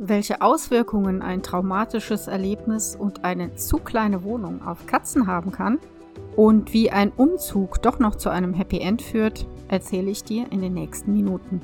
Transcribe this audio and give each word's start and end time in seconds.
Welche 0.00 0.42
Auswirkungen 0.42 1.22
ein 1.22 1.42
traumatisches 1.42 2.28
Erlebnis 2.28 2.94
und 2.94 3.24
eine 3.24 3.56
zu 3.56 3.78
kleine 3.78 4.22
Wohnung 4.22 4.62
auf 4.62 4.86
Katzen 4.86 5.26
haben 5.26 5.50
kann 5.50 5.80
und 6.36 6.72
wie 6.72 6.92
ein 6.92 7.10
Umzug 7.10 7.82
doch 7.82 7.98
noch 7.98 8.14
zu 8.14 8.28
einem 8.28 8.54
Happy 8.54 8.78
End 8.78 9.02
führt, 9.02 9.48
erzähle 9.66 10.12
ich 10.12 10.22
dir 10.22 10.52
in 10.52 10.60
den 10.60 10.74
nächsten 10.74 11.12
Minuten. 11.12 11.60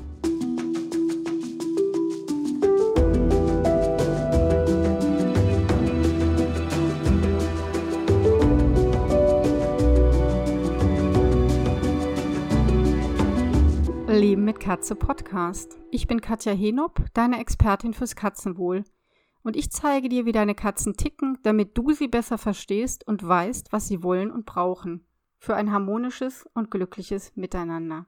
Katze 14.75 14.97
Podcast. 14.97 15.79
Ich 15.93 16.09
bin 16.09 16.21
Katja 16.21 16.53
Henop, 16.53 17.01
deine 17.15 17.39
Expertin 17.39 17.95
fürs 17.95 18.17
Katzenwohl. 18.17 18.83
Und 19.45 19.55
ich 19.55 19.71
zeige 19.71 20.09
dir, 20.09 20.27
wie 20.27 20.33
deine 20.33 20.57
Katzen 20.57 20.97
ticken, 20.97 21.39
damit 21.45 21.79
du 21.79 21.93
sie 21.93 22.09
besser 22.09 22.39
verstehst 22.39 23.07
und 23.07 23.25
weißt, 23.25 23.73
was 23.73 23.87
sie 23.87 24.03
wollen 24.03 24.33
und 24.33 24.47
brauchen. 24.47 25.07
Für 25.39 25.55
ein 25.55 25.71
harmonisches 25.71 26.45
und 26.55 26.73
glückliches 26.73 27.37
Miteinander. 27.37 28.07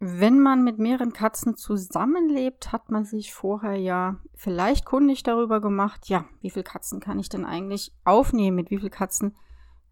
Wenn 0.00 0.40
man 0.40 0.64
mit 0.64 0.80
mehreren 0.80 1.12
Katzen 1.12 1.56
zusammenlebt, 1.56 2.72
hat 2.72 2.90
man 2.90 3.04
sich 3.04 3.32
vorher 3.32 3.76
ja 3.76 4.16
vielleicht 4.34 4.86
kundig 4.86 5.22
darüber 5.22 5.60
gemacht, 5.60 6.08
ja, 6.08 6.24
wie 6.40 6.50
viele 6.50 6.64
Katzen 6.64 6.98
kann 6.98 7.20
ich 7.20 7.28
denn 7.28 7.44
eigentlich 7.44 7.94
aufnehmen? 8.02 8.56
Mit 8.56 8.72
wie 8.72 8.78
vielen 8.78 8.90
Katzen 8.90 9.36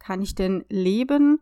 kann 0.01 0.23
ich 0.23 0.35
denn 0.35 0.65
leben? 0.69 1.39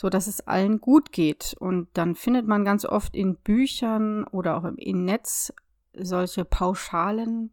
So 0.00 0.08
dass 0.08 0.28
es 0.28 0.46
allen 0.46 0.80
gut 0.80 1.10
geht. 1.10 1.56
Und 1.58 1.88
dann 1.94 2.14
findet 2.14 2.46
man 2.46 2.64
ganz 2.64 2.84
oft 2.84 3.16
in 3.16 3.34
Büchern 3.34 4.24
oder 4.28 4.56
auch 4.56 4.64
im 4.64 5.04
Netz 5.04 5.52
solche 5.92 6.44
pauschalen 6.44 7.50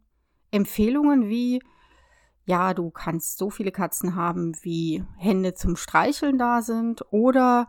Empfehlungen 0.52 1.28
wie, 1.28 1.60
ja, 2.44 2.72
du 2.72 2.90
kannst 2.90 3.38
so 3.38 3.50
viele 3.50 3.72
Katzen 3.72 4.14
haben, 4.14 4.56
wie 4.62 5.02
Hände 5.16 5.54
zum 5.54 5.74
Streicheln 5.74 6.38
da 6.38 6.62
sind, 6.62 7.04
oder 7.10 7.68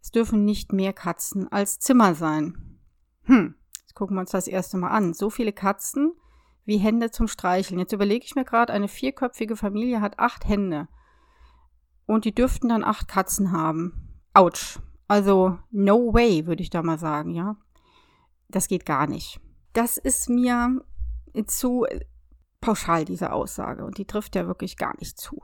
es 0.00 0.10
dürfen 0.10 0.46
nicht 0.46 0.72
mehr 0.72 0.94
Katzen 0.94 1.52
als 1.52 1.78
Zimmer 1.78 2.14
sein. 2.14 2.78
Hm, 3.24 3.56
jetzt 3.80 3.94
gucken 3.94 4.16
wir 4.16 4.20
uns 4.20 4.30
das 4.30 4.48
erste 4.48 4.78
Mal 4.78 4.88
an. 4.88 5.12
So 5.12 5.28
viele 5.28 5.52
Katzen 5.52 6.14
wie 6.64 6.78
Hände 6.78 7.10
zum 7.10 7.28
Streicheln. 7.28 7.78
Jetzt 7.78 7.92
überlege 7.92 8.24
ich 8.24 8.36
mir 8.36 8.46
gerade, 8.46 8.72
eine 8.72 8.88
vierköpfige 8.88 9.54
Familie 9.54 10.00
hat 10.00 10.18
acht 10.18 10.48
Hände. 10.48 10.88
Und 12.08 12.24
die 12.24 12.34
dürften 12.34 12.70
dann 12.70 12.84
acht 12.84 13.06
Katzen 13.06 13.52
haben. 13.52 13.92
Autsch. 14.32 14.78
Also, 15.08 15.58
no 15.70 16.14
way, 16.14 16.46
würde 16.46 16.62
ich 16.62 16.70
da 16.70 16.82
mal 16.82 16.98
sagen, 16.98 17.34
ja. 17.34 17.56
Das 18.48 18.66
geht 18.66 18.86
gar 18.86 19.06
nicht. 19.06 19.40
Das 19.74 19.98
ist 19.98 20.30
mir 20.30 20.80
zu 21.44 21.84
pauschal, 22.62 23.04
diese 23.04 23.30
Aussage. 23.30 23.84
Und 23.84 23.98
die 23.98 24.06
trifft 24.06 24.36
ja 24.36 24.46
wirklich 24.46 24.78
gar 24.78 24.96
nicht 24.98 25.18
zu. 25.18 25.42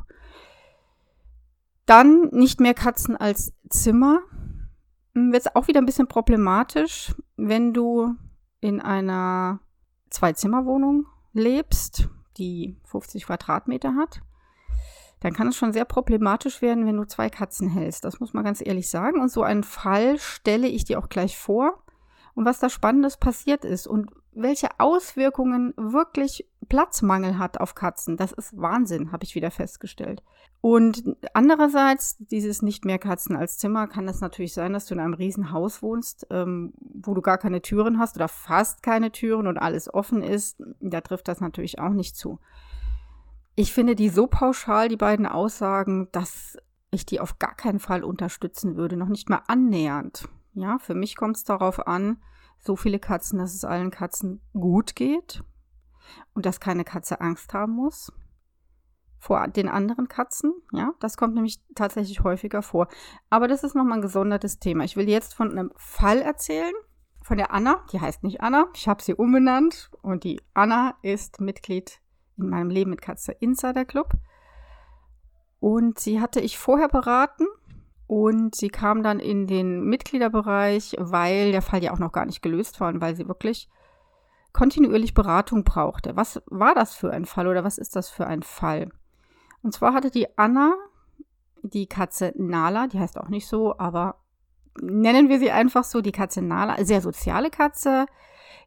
Dann 1.85 2.31
nicht 2.33 2.61
mehr 2.61 2.73
Katzen 2.73 3.15
als 3.15 3.53
Zimmer. 3.69 4.21
Hm, 5.15 5.33
Wird 5.33 5.43
es 5.45 5.55
auch 5.55 5.69
wieder 5.69 5.83
ein 5.83 5.87
bisschen 5.87 6.09
problematisch, 6.09 7.15
wenn 7.37 7.75
du 7.75 8.15
in 8.61 8.81
einer 8.81 9.61
Zwei-Zimmer-Wohnung 10.09 11.05
lebst, 11.35 12.09
die 12.39 12.81
50 12.85 13.27
Quadratmeter 13.27 13.97
hat 13.97 14.23
dann 15.25 15.33
kann 15.33 15.49
es 15.49 15.57
schon 15.57 15.73
sehr 15.73 15.87
problematisch 15.87 16.61
werden, 16.61 16.85
wenn 16.85 16.99
du 16.99 17.07
zwei 17.07 17.31
Katzen 17.31 17.71
hältst. 17.71 18.05
Das 18.05 18.21
muss 18.21 18.35
man 18.35 18.45
ganz 18.45 18.61
ehrlich 18.63 18.91
sagen. 18.91 19.23
Und 19.23 19.33
so 19.33 19.43
einen 19.43 19.63
Fall 19.63 20.19
stelle 20.19 20.67
ich 20.69 20.85
dir 20.85 20.99
auch 20.99 21.09
gleich 21.09 21.39
vor 21.39 21.83
und 22.35 22.45
was 22.45 22.59
da 22.59 22.69
Spannendes 22.69 23.17
passiert 23.17 23.65
ist 23.65 23.87
und 23.87 24.11
welche 24.33 24.69
Auswirkungen 24.79 25.73
wirklich 25.79 26.47
Platzmangel 26.69 27.39
hat 27.39 27.59
auf 27.59 27.75
Katzen. 27.75 28.19
Das 28.19 28.33
ist 28.33 28.61
Wahnsinn, 28.61 29.13
habe 29.13 29.25
ich 29.25 29.35
wieder 29.35 29.51
festgestellt. 29.51 30.23
Und 30.61 31.17
andererseits, 31.33 32.19
dieses 32.19 32.61
nicht 32.61 32.85
mehr 32.85 32.99
Katzen 32.99 33.35
als 33.35 33.57
Zimmer, 33.57 33.87
kann 33.87 34.07
es 34.09 34.21
natürlich 34.21 34.53
sein, 34.53 34.75
dass 34.75 34.85
du 34.85 34.93
in 34.93 35.01
einem 35.01 35.15
Riesenhaus 35.15 35.83
wohnst, 35.83 36.27
ähm, 36.29 36.75
wo 36.81 37.15
du 37.15 37.23
gar 37.23 37.39
keine 37.39 37.63
Türen 37.63 37.99
hast 37.99 38.17
oder 38.17 38.29
fast 38.29 38.83
keine 38.83 39.11
Türen 39.11 39.47
und 39.47 39.57
alles 39.57 39.93
offen 39.93 40.23
ist. 40.23 40.63
Da 40.81 41.01
trifft 41.01 41.29
das 41.29 41.41
natürlich 41.41 41.79
auch 41.79 41.95
nicht 41.95 42.15
zu. 42.15 42.41
Ich 43.57 43.73
finde 43.73 43.95
die 43.95 44.09
so 44.09 44.27
pauschal, 44.27 44.89
die 44.89 44.97
beiden 44.97 45.27
Aussagen, 45.27 46.09
dass 46.13 46.59
ich 46.91 47.07
die 47.07 47.21
auf 47.21 47.39
gar 47.39 47.55
keinen 47.55 47.79
Fall 47.79 48.03
unterstützen 48.03 48.77
würde, 48.77 48.97
noch 48.97 49.09
nicht 49.09 49.29
mal 49.29 49.43
annähernd. 49.47 50.29
Ja, 50.55 50.79
für 50.79 50.95
mich 50.95 51.17
kommt 51.17 51.37
es 51.37 51.45
darauf 51.45 51.87
an, 51.87 52.23
so 52.59 52.77
viele 52.77 52.99
Katzen, 52.99 53.39
dass 53.39 53.55
es 53.55 53.65
allen 53.65 53.91
Katzen 53.91 54.41
gut 54.53 54.97
geht 54.97 55.43
und 56.35 56.47
dass 56.47 56.61
keine 56.61 56.85
Katze 56.85 57.21
Angst 57.21 57.53
haben 57.55 57.73
muss 57.73 58.13
vor 59.25 59.49
den 59.49 59.69
anderen 59.69 60.09
Katzen. 60.09 60.53
Ja, 60.73 60.93
das 61.01 61.17
kommt 61.17 61.35
nämlich 61.35 61.59
tatsächlich 61.75 62.21
häufiger 62.21 62.61
vor. 62.61 62.89
Aber 63.31 63.49
das 63.49 63.65
ist 63.65 63.75
nochmal 63.75 63.99
ein 63.99 64.03
gesondertes 64.03 64.59
Thema. 64.59 64.85
Ich 64.85 64.97
will 64.97 65.09
jetzt 65.09 65.35
von 65.35 65.51
einem 65.51 65.73
Fall 65.77 66.21
erzählen, 66.21 66.75
von 67.23 67.39
der 67.39 67.53
Anna. 67.53 67.85
Die 67.91 68.01
heißt 68.01 68.23
nicht 68.23 68.43
Anna. 68.43 68.67
Ich 68.75 68.87
habe 68.87 69.03
sie 69.03 69.15
umbenannt 69.15 69.91
und 70.03 70.25
die 70.25 70.43
Anna 70.53 70.95
ist 71.01 71.41
Mitglied 71.41 72.01
in 72.37 72.49
meinem 72.49 72.71
Leben 72.71 72.91
mit 72.91 73.03
Katze 73.03 73.33
Insider 73.33 73.85
Club. 73.85 74.13
Und 75.61 75.99
sie 75.99 76.21
hatte 76.21 76.41
ich 76.41 76.59
vorher 76.59 76.89
beraten 76.89 77.47
und 78.07 78.55
sie 78.55 78.69
kam 78.69 79.03
dann 79.03 79.19
in 79.19 79.47
den 79.47 79.85
Mitgliederbereich, 79.85 80.97
weil 80.99 81.53
der 81.53 81.63
Fall 81.63 81.83
ja 81.83 81.93
auch 81.93 81.99
noch 81.99 82.13
gar 82.13 82.27
nicht 82.27 82.43
gelöst 82.43 82.81
war 82.81 82.89
und 82.89 83.01
weil 83.01 83.17
sie 83.17 83.29
wirklich 83.29 83.69
kontinuierlich 84.53 85.15
Beratung 85.15 85.65
brauchte. 85.65 86.17
Was 86.17 86.43
war 86.47 86.75
das 86.75 86.95
für 86.95 87.11
ein 87.11 87.25
Fall 87.25 87.47
oder 87.47 87.65
was 87.65 87.79
ist 87.79 87.97
das 87.97 88.09
für 88.09 88.27
ein 88.27 88.43
Fall? 88.43 88.91
Und 89.63 89.73
zwar 89.73 89.95
hatte 89.95 90.11
die 90.11 90.39
Anna 90.39 90.75
die 91.65 91.87
Katze 91.87 92.33
Nala, 92.37 92.87
die 92.87 93.01
heißt 93.01 93.19
auch 93.19 93.29
nicht 93.29 93.47
so, 93.47 93.79
aber 93.79 94.17
nennen 94.81 95.29
wir 95.29 95.39
sie 95.39 95.51
einfach 95.51 95.85
so, 95.85 96.03
die 96.03 96.13
Katze 96.13 96.43
Nala, 96.43 96.85
sehr 96.85 97.01
soziale 97.01 97.51
Katze, 97.51 98.07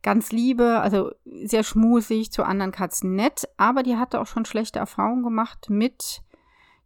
ganz 0.03 0.31
liebe, 0.31 0.79
also 0.79 1.11
sehr 1.25 1.63
schmusig, 1.63 2.31
zu 2.31 2.43
anderen 2.43 2.71
Katzen 2.71 3.15
nett, 3.15 3.47
aber 3.57 3.83
die 3.83 3.97
hatte 3.97 4.19
auch 4.19 4.27
schon 4.27 4.45
schlechte 4.45 4.79
Erfahrungen 4.79 5.23
gemacht 5.23 5.69
mit, 5.69 6.21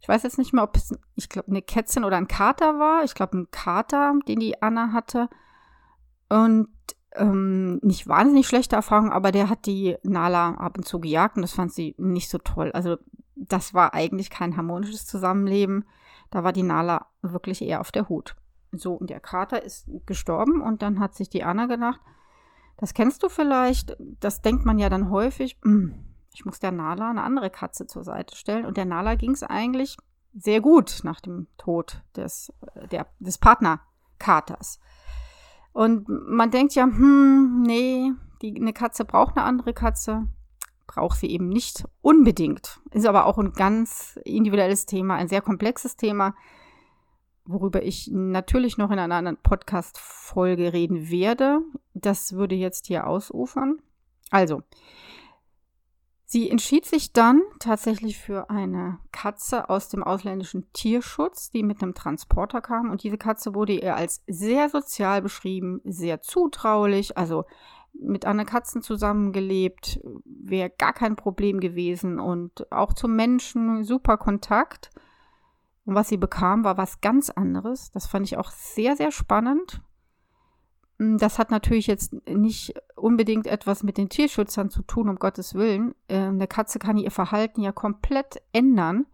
ich 0.00 0.08
weiß 0.08 0.24
jetzt 0.24 0.38
nicht 0.38 0.52
mehr, 0.52 0.64
ob 0.64 0.76
es, 0.76 0.92
ich 1.14 1.28
glaube, 1.28 1.48
eine 1.48 1.62
Kätzchen 1.62 2.04
oder 2.04 2.16
ein 2.16 2.26
Kater 2.26 2.80
war. 2.80 3.04
Ich 3.04 3.14
glaube, 3.14 3.38
ein 3.38 3.50
Kater, 3.52 4.14
den 4.26 4.40
die 4.40 4.60
Anna 4.60 4.92
hatte. 4.92 5.28
Und 6.28 6.68
ähm, 7.14 7.76
nicht 7.82 8.08
wahnsinnig 8.08 8.48
schlechte 8.48 8.74
Erfahrungen, 8.74 9.12
aber 9.12 9.30
der 9.30 9.48
hat 9.48 9.66
die 9.66 9.96
Nala 10.02 10.54
ab 10.54 10.76
und 10.76 10.84
zu 10.84 10.98
gejagt 10.98 11.36
und 11.36 11.42
das 11.42 11.52
fand 11.52 11.72
sie 11.72 11.94
nicht 11.98 12.30
so 12.30 12.38
toll. 12.38 12.72
Also 12.72 12.96
das 13.36 13.74
war 13.74 13.94
eigentlich 13.94 14.28
kein 14.30 14.56
harmonisches 14.56 15.06
Zusammenleben. 15.06 15.84
Da 16.30 16.42
war 16.42 16.52
die 16.52 16.62
Nala 16.62 17.06
wirklich 17.20 17.62
eher 17.62 17.80
auf 17.80 17.92
der 17.92 18.08
Hut. 18.08 18.34
So, 18.72 18.94
und 18.94 19.10
der 19.10 19.20
Kater 19.20 19.62
ist 19.62 19.88
gestorben 20.06 20.62
und 20.62 20.82
dann 20.82 20.98
hat 20.98 21.14
sich 21.14 21.28
die 21.28 21.44
Anna 21.44 21.66
gedacht, 21.66 22.00
das 22.82 22.94
kennst 22.94 23.22
du 23.22 23.28
vielleicht, 23.28 23.96
das 24.18 24.42
denkt 24.42 24.64
man 24.64 24.76
ja 24.76 24.88
dann 24.88 25.08
häufig, 25.08 25.56
hm, 25.62 25.94
ich 26.34 26.44
muss 26.44 26.58
der 26.58 26.72
Nala 26.72 27.10
eine 27.10 27.22
andere 27.22 27.48
Katze 27.48 27.86
zur 27.86 28.02
Seite 28.02 28.34
stellen. 28.34 28.66
Und 28.66 28.76
der 28.76 28.86
Nala 28.86 29.14
ging 29.14 29.30
es 29.30 29.44
eigentlich 29.44 29.96
sehr 30.34 30.60
gut 30.60 31.02
nach 31.04 31.20
dem 31.20 31.46
Tod 31.58 32.02
des, 32.16 32.52
der, 32.90 33.06
des 33.20 33.38
Partnerkaters. 33.38 34.80
Und 35.72 36.08
man 36.08 36.50
denkt 36.50 36.74
ja, 36.74 36.82
hm, 36.82 37.62
nee, 37.62 38.10
die, 38.42 38.56
eine 38.56 38.72
Katze 38.72 39.04
braucht 39.04 39.36
eine 39.36 39.46
andere 39.46 39.74
Katze. 39.74 40.26
Braucht 40.88 41.20
sie 41.20 41.30
eben 41.30 41.48
nicht 41.48 41.84
unbedingt. 42.00 42.80
Ist 42.90 43.06
aber 43.06 43.26
auch 43.26 43.38
ein 43.38 43.52
ganz 43.52 44.18
individuelles 44.24 44.86
Thema, 44.86 45.14
ein 45.14 45.28
sehr 45.28 45.40
komplexes 45.40 45.96
Thema 45.96 46.34
worüber 47.44 47.82
ich 47.82 48.08
natürlich 48.12 48.78
noch 48.78 48.90
in 48.90 48.98
einer 48.98 49.16
anderen 49.16 49.38
Podcast-Folge 49.38 50.72
reden 50.72 51.10
werde. 51.10 51.60
Das 51.94 52.34
würde 52.34 52.54
jetzt 52.54 52.86
hier 52.86 53.06
ausufern. 53.06 53.80
Also, 54.30 54.62
sie 56.24 56.48
entschied 56.50 56.86
sich 56.86 57.12
dann 57.12 57.42
tatsächlich 57.58 58.18
für 58.18 58.48
eine 58.48 58.98
Katze 59.10 59.68
aus 59.68 59.88
dem 59.88 60.02
ausländischen 60.02 60.72
Tierschutz, 60.72 61.50
die 61.50 61.62
mit 61.62 61.82
einem 61.82 61.94
Transporter 61.94 62.60
kam. 62.60 62.90
Und 62.90 63.02
diese 63.02 63.18
Katze 63.18 63.54
wurde 63.54 63.74
ihr 63.74 63.96
als 63.96 64.22
sehr 64.26 64.68
sozial 64.68 65.20
beschrieben, 65.20 65.80
sehr 65.84 66.22
zutraulich, 66.22 67.18
also 67.18 67.44
mit 67.92 68.24
anderen 68.24 68.48
Katzen 68.48 68.82
zusammengelebt, 68.82 70.00
wäre 70.24 70.70
gar 70.70 70.92
kein 70.92 71.16
Problem 71.16 71.60
gewesen 71.60 72.18
und 72.18 72.72
auch 72.72 72.94
zum 72.94 73.14
Menschen 73.16 73.84
super 73.84 74.16
Kontakt. 74.16 74.90
Und 75.84 75.94
was 75.94 76.08
sie 76.08 76.16
bekam, 76.16 76.64
war 76.64 76.76
was 76.76 77.00
ganz 77.00 77.30
anderes. 77.30 77.90
Das 77.90 78.06
fand 78.06 78.26
ich 78.26 78.36
auch 78.36 78.50
sehr, 78.50 78.96
sehr 78.96 79.10
spannend. 79.10 79.80
Hm, 80.98 81.18
das 81.18 81.38
hat 81.38 81.50
natürlich 81.50 81.86
jetzt 81.86 82.14
nicht 82.28 82.74
unbedingt 82.94 83.46
etwas 83.46 83.82
mit 83.82 83.98
den 83.98 84.08
Tierschützern 84.08 84.70
zu 84.70 84.82
tun, 84.82 85.08
um 85.08 85.16
Gottes 85.16 85.54
Willen. 85.54 85.94
Ähm, 86.08 86.34
eine 86.34 86.46
Katze 86.46 86.78
kann 86.78 86.98
ihr 86.98 87.10
Verhalten 87.10 87.62
ja 87.62 87.72
komplett 87.72 88.40
ändern, 88.52 89.06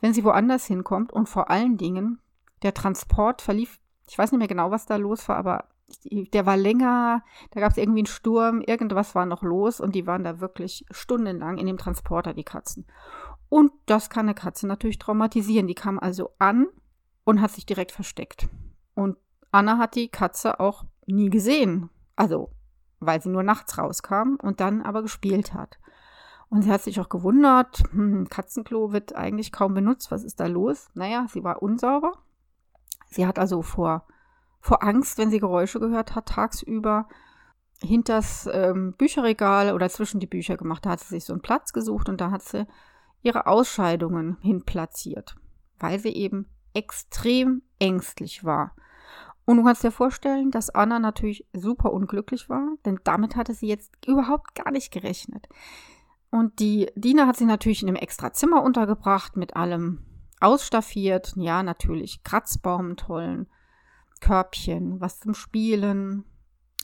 wenn 0.00 0.14
sie 0.14 0.24
woanders 0.24 0.66
hinkommt. 0.66 1.12
Und 1.12 1.28
vor 1.28 1.50
allen 1.50 1.76
Dingen, 1.76 2.20
der 2.62 2.74
Transport 2.74 3.42
verlief, 3.42 3.80
ich 4.08 4.16
weiß 4.16 4.30
nicht 4.30 4.38
mehr 4.38 4.48
genau, 4.48 4.70
was 4.70 4.86
da 4.86 4.96
los 4.96 5.28
war, 5.28 5.36
aber 5.36 5.64
der 6.04 6.46
war 6.46 6.56
länger, 6.56 7.22
da 7.50 7.60
gab 7.60 7.72
es 7.72 7.76
irgendwie 7.76 8.00
einen 8.00 8.06
Sturm, 8.06 8.62
irgendwas 8.62 9.14
war 9.14 9.26
noch 9.26 9.42
los 9.42 9.80
und 9.80 9.94
die 9.94 10.06
waren 10.06 10.24
da 10.24 10.40
wirklich 10.40 10.86
stundenlang 10.90 11.58
in 11.58 11.66
dem 11.66 11.76
Transporter, 11.76 12.32
die 12.32 12.44
Katzen. 12.44 12.86
Und 13.52 13.70
das 13.84 14.08
kann 14.08 14.24
eine 14.24 14.34
Katze 14.34 14.66
natürlich 14.66 14.98
traumatisieren. 14.98 15.66
Die 15.66 15.74
kam 15.74 15.98
also 15.98 16.30
an 16.38 16.68
und 17.24 17.42
hat 17.42 17.50
sich 17.50 17.66
direkt 17.66 17.92
versteckt. 17.92 18.48
Und 18.94 19.18
Anna 19.50 19.76
hat 19.76 19.94
die 19.94 20.08
Katze 20.08 20.58
auch 20.58 20.86
nie 21.04 21.28
gesehen. 21.28 21.90
Also, 22.16 22.50
weil 22.98 23.20
sie 23.20 23.28
nur 23.28 23.42
nachts 23.42 23.76
rauskam 23.76 24.36
und 24.40 24.60
dann 24.60 24.80
aber 24.80 25.02
gespielt 25.02 25.52
hat. 25.52 25.78
Und 26.48 26.62
sie 26.62 26.72
hat 26.72 26.80
sich 26.80 26.98
auch 26.98 27.10
gewundert, 27.10 27.82
hm, 27.90 28.26
Katzenklo 28.30 28.90
wird 28.94 29.14
eigentlich 29.14 29.52
kaum 29.52 29.74
benutzt, 29.74 30.10
was 30.10 30.24
ist 30.24 30.40
da 30.40 30.46
los? 30.46 30.88
Naja, 30.94 31.26
sie 31.28 31.44
war 31.44 31.62
unsauber. 31.62 32.22
Sie 33.10 33.26
hat 33.26 33.38
also 33.38 33.60
vor, 33.60 34.06
vor 34.62 34.82
Angst, 34.82 35.18
wenn 35.18 35.28
sie 35.28 35.40
Geräusche 35.40 35.78
gehört 35.78 36.14
hat, 36.14 36.24
tagsüber 36.24 37.06
hinters 37.82 38.48
ähm, 38.50 38.94
Bücherregal 38.94 39.74
oder 39.74 39.90
zwischen 39.90 40.20
die 40.20 40.26
Bücher 40.26 40.56
gemacht. 40.56 40.86
Da 40.86 40.90
hat 40.92 41.00
sie 41.00 41.08
sich 41.08 41.26
so 41.26 41.34
einen 41.34 41.42
Platz 41.42 41.74
gesucht 41.74 42.08
und 42.08 42.18
da 42.18 42.30
hat 42.30 42.42
sie 42.42 42.66
ihre 43.22 43.46
Ausscheidungen 43.46 44.38
hinplatziert, 44.40 45.36
weil 45.78 45.98
sie 45.98 46.12
eben 46.12 46.46
extrem 46.74 47.62
ängstlich 47.78 48.44
war. 48.44 48.74
Und 49.44 49.56
du 49.56 49.64
kannst 49.64 49.82
dir 49.82 49.90
vorstellen, 49.90 50.50
dass 50.50 50.70
Anna 50.70 50.98
natürlich 50.98 51.46
super 51.52 51.92
unglücklich 51.92 52.48
war, 52.48 52.76
denn 52.84 53.00
damit 53.04 53.34
hatte 53.36 53.54
sie 53.54 53.66
jetzt 53.66 53.92
überhaupt 54.06 54.54
gar 54.54 54.70
nicht 54.70 54.92
gerechnet. 54.92 55.48
Und 56.30 56.60
die 56.60 56.90
Dina 56.94 57.26
hat 57.26 57.36
sie 57.36 57.44
natürlich 57.44 57.82
in 57.82 57.88
einem 57.88 57.96
extra 57.96 58.32
Zimmer 58.32 58.62
untergebracht, 58.62 59.36
mit 59.36 59.56
allem 59.56 60.06
ausstaffiert. 60.40 61.34
Ja, 61.36 61.62
natürlich 61.62 62.22
Kratzbaum, 62.22 62.96
tollen 62.96 63.48
Körbchen, 64.20 65.00
was 65.00 65.20
zum 65.20 65.34
Spielen, 65.34 66.24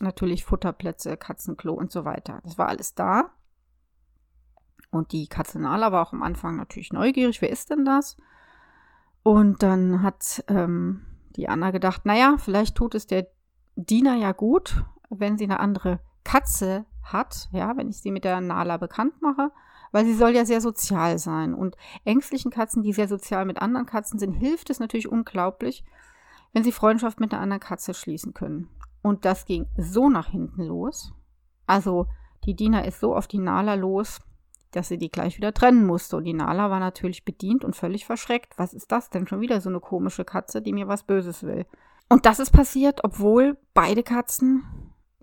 natürlich 0.01 0.45
Futterplätze, 0.45 1.17
Katzenklo 1.17 1.73
und 1.73 1.93
so 1.93 2.05
weiter. 2.05 2.41
Das 2.45 2.59
war 2.59 2.69
alles 2.69 2.95
da. 2.95 3.31
Und 4.91 5.13
die 5.13 5.27
Katze 5.27 5.61
Nala 5.61 5.93
war 5.93 6.07
auch 6.07 6.13
am 6.13 6.23
Anfang 6.23 6.57
natürlich 6.57 6.93
neugierig, 6.93 7.43
wer 7.43 7.51
ist 7.51 7.71
denn 7.71 7.85
das? 7.85 8.17
Und 9.23 9.63
dann 9.63 10.03
hat 10.03 10.43
ähm, 10.49 11.05
die 11.37 11.49
Anna 11.49 11.71
gedacht, 11.71 12.07
naja, 12.07 12.37
vielleicht 12.39 12.77
tut 12.77 12.95
es 12.95 13.07
der 13.07 13.27
Diener 13.77 14.17
ja 14.17 14.33
gut, 14.33 14.85
wenn 15.11 15.37
sie 15.37 15.45
eine 15.45 15.61
andere 15.61 16.01
Katze 16.25 16.87
hat, 17.03 17.49
ja, 17.53 17.77
wenn 17.77 17.89
ich 17.89 18.01
sie 18.01 18.11
mit 18.11 18.25
der 18.25 18.41
Nala 18.41 18.77
bekannt 18.77 19.21
mache, 19.21 19.51
weil 19.93 20.05
sie 20.05 20.15
soll 20.15 20.31
ja 20.31 20.45
sehr 20.45 20.61
sozial 20.61 21.19
sein. 21.19 21.55
Und 21.55 21.77
ängstlichen 22.05 22.51
Katzen, 22.51 22.83
die 22.83 22.93
sehr 22.93 23.09
sozial 23.09 23.45
mit 23.45 23.61
anderen 23.61 23.87
Katzen 23.87 24.19
sind, 24.19 24.33
hilft 24.33 24.71
es 24.71 24.81
natürlich 24.81 25.09
unglaublich, 25.09 25.85
wenn 26.53 26.65
sie 26.65 26.73
Freundschaft 26.73 27.21
mit 27.21 27.33
einer 27.33 27.43
anderen 27.43 27.61
Katze 27.61 27.95
schließen 27.95 28.35
können. 28.35 28.69
Und 29.03 29.25
das 29.25 29.45
ging 29.45 29.67
so 29.77 30.09
nach 30.09 30.29
hinten 30.29 30.65
los. 30.65 31.13
Also 31.67 32.07
die 32.45 32.55
Diener 32.55 32.85
ist 32.85 33.01
so 33.01 33.15
auf 33.15 33.27
die 33.27 33.39
Nala 33.39 33.75
los, 33.75 34.21
dass 34.73 34.89
sie 34.89 34.99
die 34.99 35.11
gleich 35.11 35.37
wieder 35.37 35.55
trennen 35.55 35.87
musste. 35.87 36.17
Und 36.17 36.25
die 36.25 36.35
Nala 36.35 36.71
war 36.71 36.81
natürlich 36.81 37.25
bedient 37.25 37.65
und 37.65 37.77
völlig 37.77 38.07
verschreckt. 38.07 38.59
Was 38.59 38.75
ist 38.75 38.93
das 38.93 39.11
denn? 39.11 39.27
Schon 39.27 39.41
wieder 39.41 39.61
so 39.61 39.69
eine 39.69 39.81
komische 39.81 40.25
Katze, 40.25 40.63
die 40.63 40.73
mir 40.73 40.89
was 40.89 41.05
Böses 41.05 41.43
will. 41.43 41.67
Und 42.09 42.27
das 42.27 42.39
ist 42.39 42.51
passiert, 42.51 43.05
obwohl 43.05 43.57
beide 43.75 44.03
Katzen, 44.03 44.65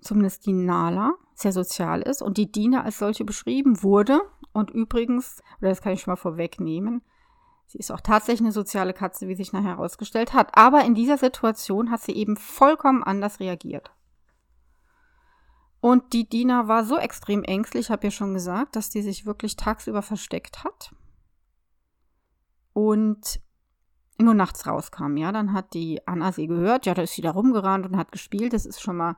zumindest 0.01 0.45
die 0.45 0.53
Nala, 0.53 1.13
sehr 1.33 1.51
sozial 1.51 2.01
ist 2.01 2.21
und 2.21 2.37
die 2.37 2.51
Dina 2.51 2.83
als 2.83 2.99
solche 2.99 3.25
beschrieben 3.25 3.83
wurde. 3.83 4.21
Und 4.53 4.71
übrigens, 4.71 5.41
oder 5.59 5.69
das 5.69 5.81
kann 5.81 5.93
ich 5.93 6.01
schon 6.01 6.11
mal 6.11 6.17
vorwegnehmen, 6.17 7.01
sie 7.67 7.79
ist 7.79 7.91
auch 7.91 8.01
tatsächlich 8.01 8.41
eine 8.41 8.51
soziale 8.51 8.93
Katze, 8.93 9.27
wie 9.27 9.35
sich 9.35 9.51
nachher 9.51 9.75
herausgestellt 9.77 10.33
hat. 10.33 10.57
Aber 10.57 10.85
in 10.85 10.95
dieser 10.95 11.17
Situation 11.17 11.91
hat 11.91 12.01
sie 12.01 12.13
eben 12.13 12.37
vollkommen 12.37 13.03
anders 13.03 13.39
reagiert. 13.39 13.91
Und 15.85 16.13
die 16.13 16.27
Dina 16.27 16.67
war 16.67 16.83
so 16.83 16.97
extrem 16.97 17.43
ängstlich, 17.43 17.91
habe 17.91 18.07
ja 18.07 18.09
schon 18.09 18.33
gesagt, 18.33 18.75
dass 18.75 18.89
die 18.89 19.03
sich 19.03 19.27
wirklich 19.27 19.55
tagsüber 19.55 20.01
versteckt 20.01 20.63
hat 20.63 20.95
und 22.73 23.39
nur 24.17 24.33
nachts 24.33 24.65
rauskam. 24.65 25.15
Ja, 25.15 25.31
dann 25.31 25.53
hat 25.53 25.75
die 25.75 26.01
Anna 26.07 26.31
sie 26.31 26.47
gehört. 26.47 26.87
Ja, 26.87 26.95
da 26.95 27.03
ist 27.03 27.13
sie 27.13 27.21
da 27.21 27.29
rumgerannt 27.29 27.85
und 27.85 27.97
hat 27.97 28.11
gespielt. 28.11 28.53
Das 28.53 28.65
ist 28.65 28.81
schon 28.81 28.97
mal 28.97 29.15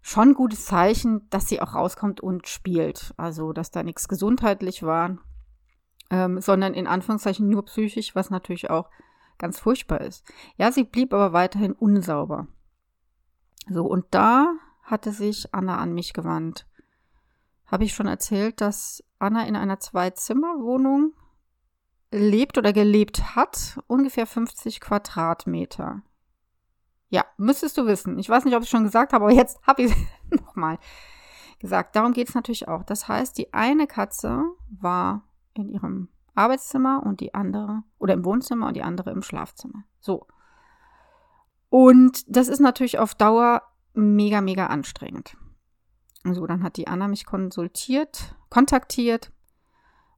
schon 0.00 0.28
ein 0.28 0.34
gutes 0.34 0.66
Zeichen, 0.66 1.28
dass 1.30 1.48
sie 1.48 1.60
auch 1.60 1.74
rauskommt 1.74 2.20
und 2.20 2.46
spielt. 2.46 3.12
Also, 3.16 3.52
dass 3.52 3.72
da 3.72 3.82
nichts 3.82 4.06
gesundheitlich 4.06 4.84
war, 4.84 5.18
ähm, 6.10 6.40
sondern 6.40 6.74
in 6.74 6.86
Anführungszeichen 6.86 7.48
nur 7.48 7.64
psychisch, 7.64 8.14
was 8.14 8.30
natürlich 8.30 8.70
auch 8.70 8.88
ganz 9.36 9.58
furchtbar 9.58 10.02
ist. 10.02 10.24
Ja, 10.58 10.70
sie 10.70 10.84
blieb 10.84 11.12
aber 11.12 11.32
weiterhin 11.32 11.72
unsauber. 11.72 12.46
So, 13.68 13.84
und 13.84 14.04
da 14.12 14.54
hatte 14.90 15.12
sich 15.12 15.54
Anna 15.54 15.78
an 15.78 15.92
mich 15.92 16.12
gewandt. 16.12 16.66
Habe 17.66 17.84
ich 17.84 17.94
schon 17.94 18.06
erzählt, 18.06 18.60
dass 18.60 19.04
Anna 19.18 19.46
in 19.46 19.56
einer 19.56 19.78
Zwei-Zimmer-Wohnung 19.78 21.12
lebt 22.10 22.56
oder 22.56 22.72
gelebt 22.72 23.36
hat, 23.36 23.78
ungefähr 23.86 24.26
50 24.26 24.80
Quadratmeter. 24.80 26.02
Ja, 27.10 27.24
müsstest 27.36 27.76
du 27.76 27.86
wissen. 27.86 28.18
Ich 28.18 28.28
weiß 28.28 28.44
nicht, 28.44 28.54
ob 28.54 28.62
ich 28.62 28.66
es 28.66 28.70
schon 28.70 28.84
gesagt 28.84 29.12
habe, 29.12 29.24
aber 29.24 29.34
jetzt 29.34 29.60
habe 29.66 29.82
ich 29.82 29.92
es 29.92 30.40
nochmal 30.40 30.78
gesagt. 31.58 31.96
Darum 31.96 32.12
geht 32.12 32.28
es 32.28 32.34
natürlich 32.34 32.68
auch. 32.68 32.82
Das 32.82 33.08
heißt, 33.08 33.36
die 33.36 33.52
eine 33.52 33.86
Katze 33.86 34.42
war 34.70 35.22
in 35.54 35.68
ihrem 35.68 36.08
Arbeitszimmer 36.34 37.02
und 37.04 37.20
die 37.20 37.34
andere, 37.34 37.82
oder 37.98 38.14
im 38.14 38.24
Wohnzimmer 38.24 38.68
und 38.68 38.76
die 38.76 38.82
andere 38.82 39.10
im 39.10 39.22
Schlafzimmer. 39.22 39.84
So. 40.00 40.26
Und 41.68 42.24
das 42.28 42.48
ist 42.48 42.60
natürlich 42.60 42.98
auf 42.98 43.14
Dauer 43.14 43.62
mega, 44.00 44.40
mega 44.40 44.66
anstrengend. 44.66 45.36
So, 46.24 46.46
dann 46.46 46.62
hat 46.62 46.76
die 46.76 46.88
Anna 46.88 47.08
mich 47.08 47.26
konsultiert, 47.26 48.36
kontaktiert 48.50 49.32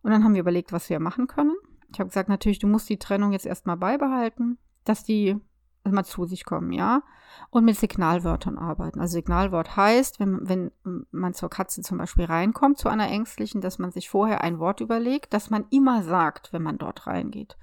und 0.02 0.10
dann 0.10 0.24
haben 0.24 0.34
wir 0.34 0.40
überlegt, 0.40 0.72
was 0.72 0.88
wir 0.88 0.98
machen 1.00 1.26
können. 1.26 1.54
Ich 1.92 2.00
habe 2.00 2.08
gesagt, 2.08 2.28
natürlich, 2.28 2.58
du 2.58 2.66
musst 2.66 2.88
die 2.88 2.98
Trennung 2.98 3.32
jetzt 3.32 3.46
erstmal 3.46 3.76
beibehalten, 3.76 4.58
dass 4.84 5.04
die 5.04 5.36
mal 5.84 6.04
zu 6.04 6.24
sich 6.24 6.44
kommen, 6.44 6.72
ja, 6.72 7.02
und 7.50 7.64
mit 7.64 7.76
Signalwörtern 7.76 8.58
arbeiten. 8.58 9.00
Also 9.00 9.14
Signalwort 9.14 9.76
heißt, 9.76 10.20
wenn, 10.20 10.48
wenn 10.48 10.70
man 11.10 11.32
zur 11.32 11.48
Katze 11.48 11.82
zum 11.82 11.98
Beispiel 11.98 12.26
reinkommt, 12.26 12.78
zu 12.78 12.88
einer 12.88 13.08
ängstlichen, 13.08 13.60
dass 13.60 13.78
man 13.78 13.90
sich 13.90 14.10
vorher 14.10 14.42
ein 14.42 14.58
Wort 14.58 14.80
überlegt, 14.80 15.32
das 15.32 15.50
man 15.50 15.64
immer 15.70 16.02
sagt, 16.02 16.52
wenn 16.52 16.62
man 16.62 16.78
dort 16.78 17.06
reingeht. 17.06 17.56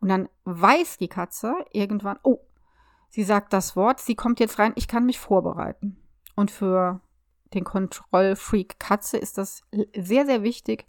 Und 0.00 0.08
dann 0.08 0.28
weiß 0.44 0.98
die 0.98 1.08
Katze 1.08 1.54
irgendwann, 1.72 2.18
oh, 2.22 2.40
Sie 3.16 3.24
sagt 3.24 3.54
das 3.54 3.76
Wort, 3.76 3.98
sie 3.98 4.14
kommt 4.14 4.40
jetzt 4.40 4.58
rein, 4.58 4.74
ich 4.74 4.88
kann 4.88 5.06
mich 5.06 5.18
vorbereiten. 5.18 5.96
Und 6.34 6.50
für 6.50 7.00
den 7.54 7.64
Kontrollfreak 7.64 8.78
Katze 8.78 9.16
ist 9.16 9.38
das 9.38 9.62
sehr, 9.96 10.26
sehr 10.26 10.42
wichtig, 10.42 10.86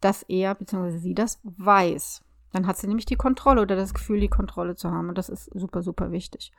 dass 0.00 0.22
er 0.22 0.54
bzw. 0.54 0.96
sie 0.96 1.14
das 1.14 1.40
weiß. 1.42 2.24
Dann 2.52 2.66
hat 2.66 2.78
sie 2.78 2.86
nämlich 2.86 3.04
die 3.04 3.16
Kontrolle 3.16 3.60
oder 3.60 3.76
das 3.76 3.92
Gefühl, 3.92 4.20
die 4.20 4.30
Kontrolle 4.30 4.76
zu 4.76 4.90
haben. 4.92 5.10
Und 5.10 5.18
das 5.18 5.28
ist 5.28 5.50
super, 5.52 5.82
super 5.82 6.10
wichtig. 6.10 6.52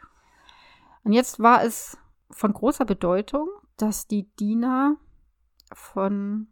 Und 1.04 1.14
jetzt 1.14 1.40
war 1.40 1.64
es 1.64 1.98
von 2.30 2.54
großer 2.54 2.86
Bedeutung, 2.86 3.50
dass 3.78 4.06
die 4.06 4.30
Diener 4.36 4.98
von 5.74 6.50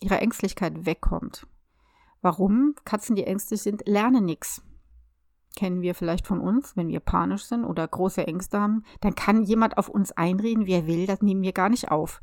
ihrer 0.00 0.20
Ängstlichkeit 0.20 0.84
wegkommt. 0.84 1.46
Warum? 2.22 2.74
Katzen, 2.84 3.14
die 3.14 3.22
ängstlich 3.22 3.62
sind, 3.62 3.86
lernen 3.86 4.24
nichts 4.24 4.64
kennen 5.54 5.82
wir 5.82 5.94
vielleicht 5.94 6.26
von 6.26 6.40
uns, 6.40 6.76
wenn 6.76 6.88
wir 6.88 7.00
panisch 7.00 7.44
sind 7.44 7.64
oder 7.64 7.86
große 7.86 8.26
Ängste 8.26 8.60
haben, 8.60 8.84
dann 9.00 9.14
kann 9.14 9.42
jemand 9.42 9.78
auf 9.78 9.88
uns 9.88 10.12
einreden, 10.12 10.66
wie 10.66 10.74
er 10.74 10.86
will, 10.86 11.06
das 11.06 11.22
nehmen 11.22 11.42
wir 11.42 11.52
gar 11.52 11.68
nicht 11.68 11.90
auf. 11.90 12.22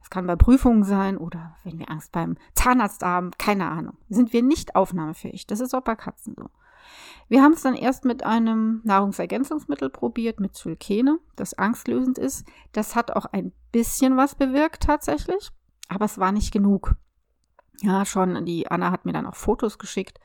Das 0.00 0.10
kann 0.10 0.26
bei 0.26 0.36
Prüfungen 0.36 0.84
sein 0.84 1.16
oder 1.16 1.56
wenn 1.64 1.78
wir 1.78 1.90
Angst 1.90 2.12
beim 2.12 2.36
Zahnarzt 2.54 3.02
haben, 3.02 3.30
keine 3.38 3.70
Ahnung. 3.70 3.96
Sind 4.08 4.32
wir 4.32 4.42
nicht 4.42 4.76
aufnahmefähig. 4.76 5.46
Das 5.46 5.60
ist 5.60 5.74
auch 5.74 5.82
bei 5.82 5.94
Katzen 5.94 6.34
so. 6.38 6.50
Wir 7.28 7.42
haben 7.42 7.52
es 7.52 7.62
dann 7.62 7.74
erst 7.74 8.04
mit 8.04 8.22
einem 8.22 8.82
Nahrungsergänzungsmittel 8.84 9.88
probiert, 9.88 10.40
mit 10.40 10.54
Zylkene, 10.54 11.18
das 11.36 11.54
angstlösend 11.54 12.18
ist. 12.18 12.46
Das 12.72 12.94
hat 12.94 13.12
auch 13.12 13.24
ein 13.26 13.52
bisschen 13.72 14.18
was 14.18 14.34
bewirkt 14.34 14.82
tatsächlich, 14.82 15.50
aber 15.88 16.04
es 16.04 16.18
war 16.18 16.32
nicht 16.32 16.52
genug. 16.52 16.96
Ja, 17.80 18.04
schon, 18.04 18.44
die 18.44 18.70
Anna 18.70 18.90
hat 18.90 19.06
mir 19.06 19.12
dann 19.12 19.26
auch 19.26 19.36
Fotos 19.36 19.78
geschickt 19.78 20.20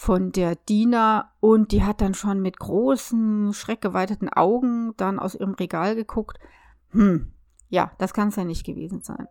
von 0.00 0.32
der 0.32 0.56
Dina 0.56 1.30
und 1.40 1.72
die 1.72 1.84
hat 1.84 2.00
dann 2.00 2.14
schon 2.14 2.40
mit 2.40 2.58
großen, 2.58 3.52
schreckgeweiteten 3.52 4.30
Augen 4.30 4.94
dann 4.96 5.18
aus 5.18 5.34
ihrem 5.34 5.52
Regal 5.52 5.94
geguckt. 5.94 6.38
Hm, 6.92 7.34
ja, 7.68 7.92
das 7.98 8.14
kann 8.14 8.28
es 8.28 8.36
ja 8.36 8.44
nicht 8.44 8.64
gewesen 8.64 9.02
sein. 9.02 9.28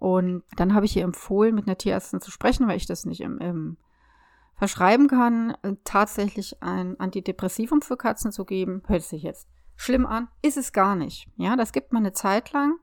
Und 0.00 0.42
dann 0.56 0.72
habe 0.72 0.86
ich 0.86 0.96
ihr 0.96 1.04
empfohlen, 1.04 1.54
mit 1.54 1.66
einer 1.66 1.76
Tierärztin 1.76 2.22
zu 2.22 2.30
sprechen, 2.30 2.66
weil 2.66 2.78
ich 2.78 2.86
das 2.86 3.04
nicht 3.04 3.20
im, 3.20 3.36
im 3.40 3.76
verschreiben 4.54 5.06
kann, 5.06 5.54
tatsächlich 5.84 6.62
ein 6.62 6.98
Antidepressivum 6.98 7.82
für 7.82 7.98
Katzen 7.98 8.32
zu 8.32 8.46
geben. 8.46 8.82
Hört 8.86 9.02
sich 9.02 9.22
jetzt 9.22 9.46
schlimm 9.76 10.06
an, 10.06 10.28
ist 10.40 10.56
es 10.56 10.72
gar 10.72 10.96
nicht. 10.96 11.28
Ja, 11.36 11.56
das 11.56 11.72
gibt 11.72 11.92
man 11.92 12.04
eine 12.04 12.14
Zeit 12.14 12.54
lang, 12.54 12.78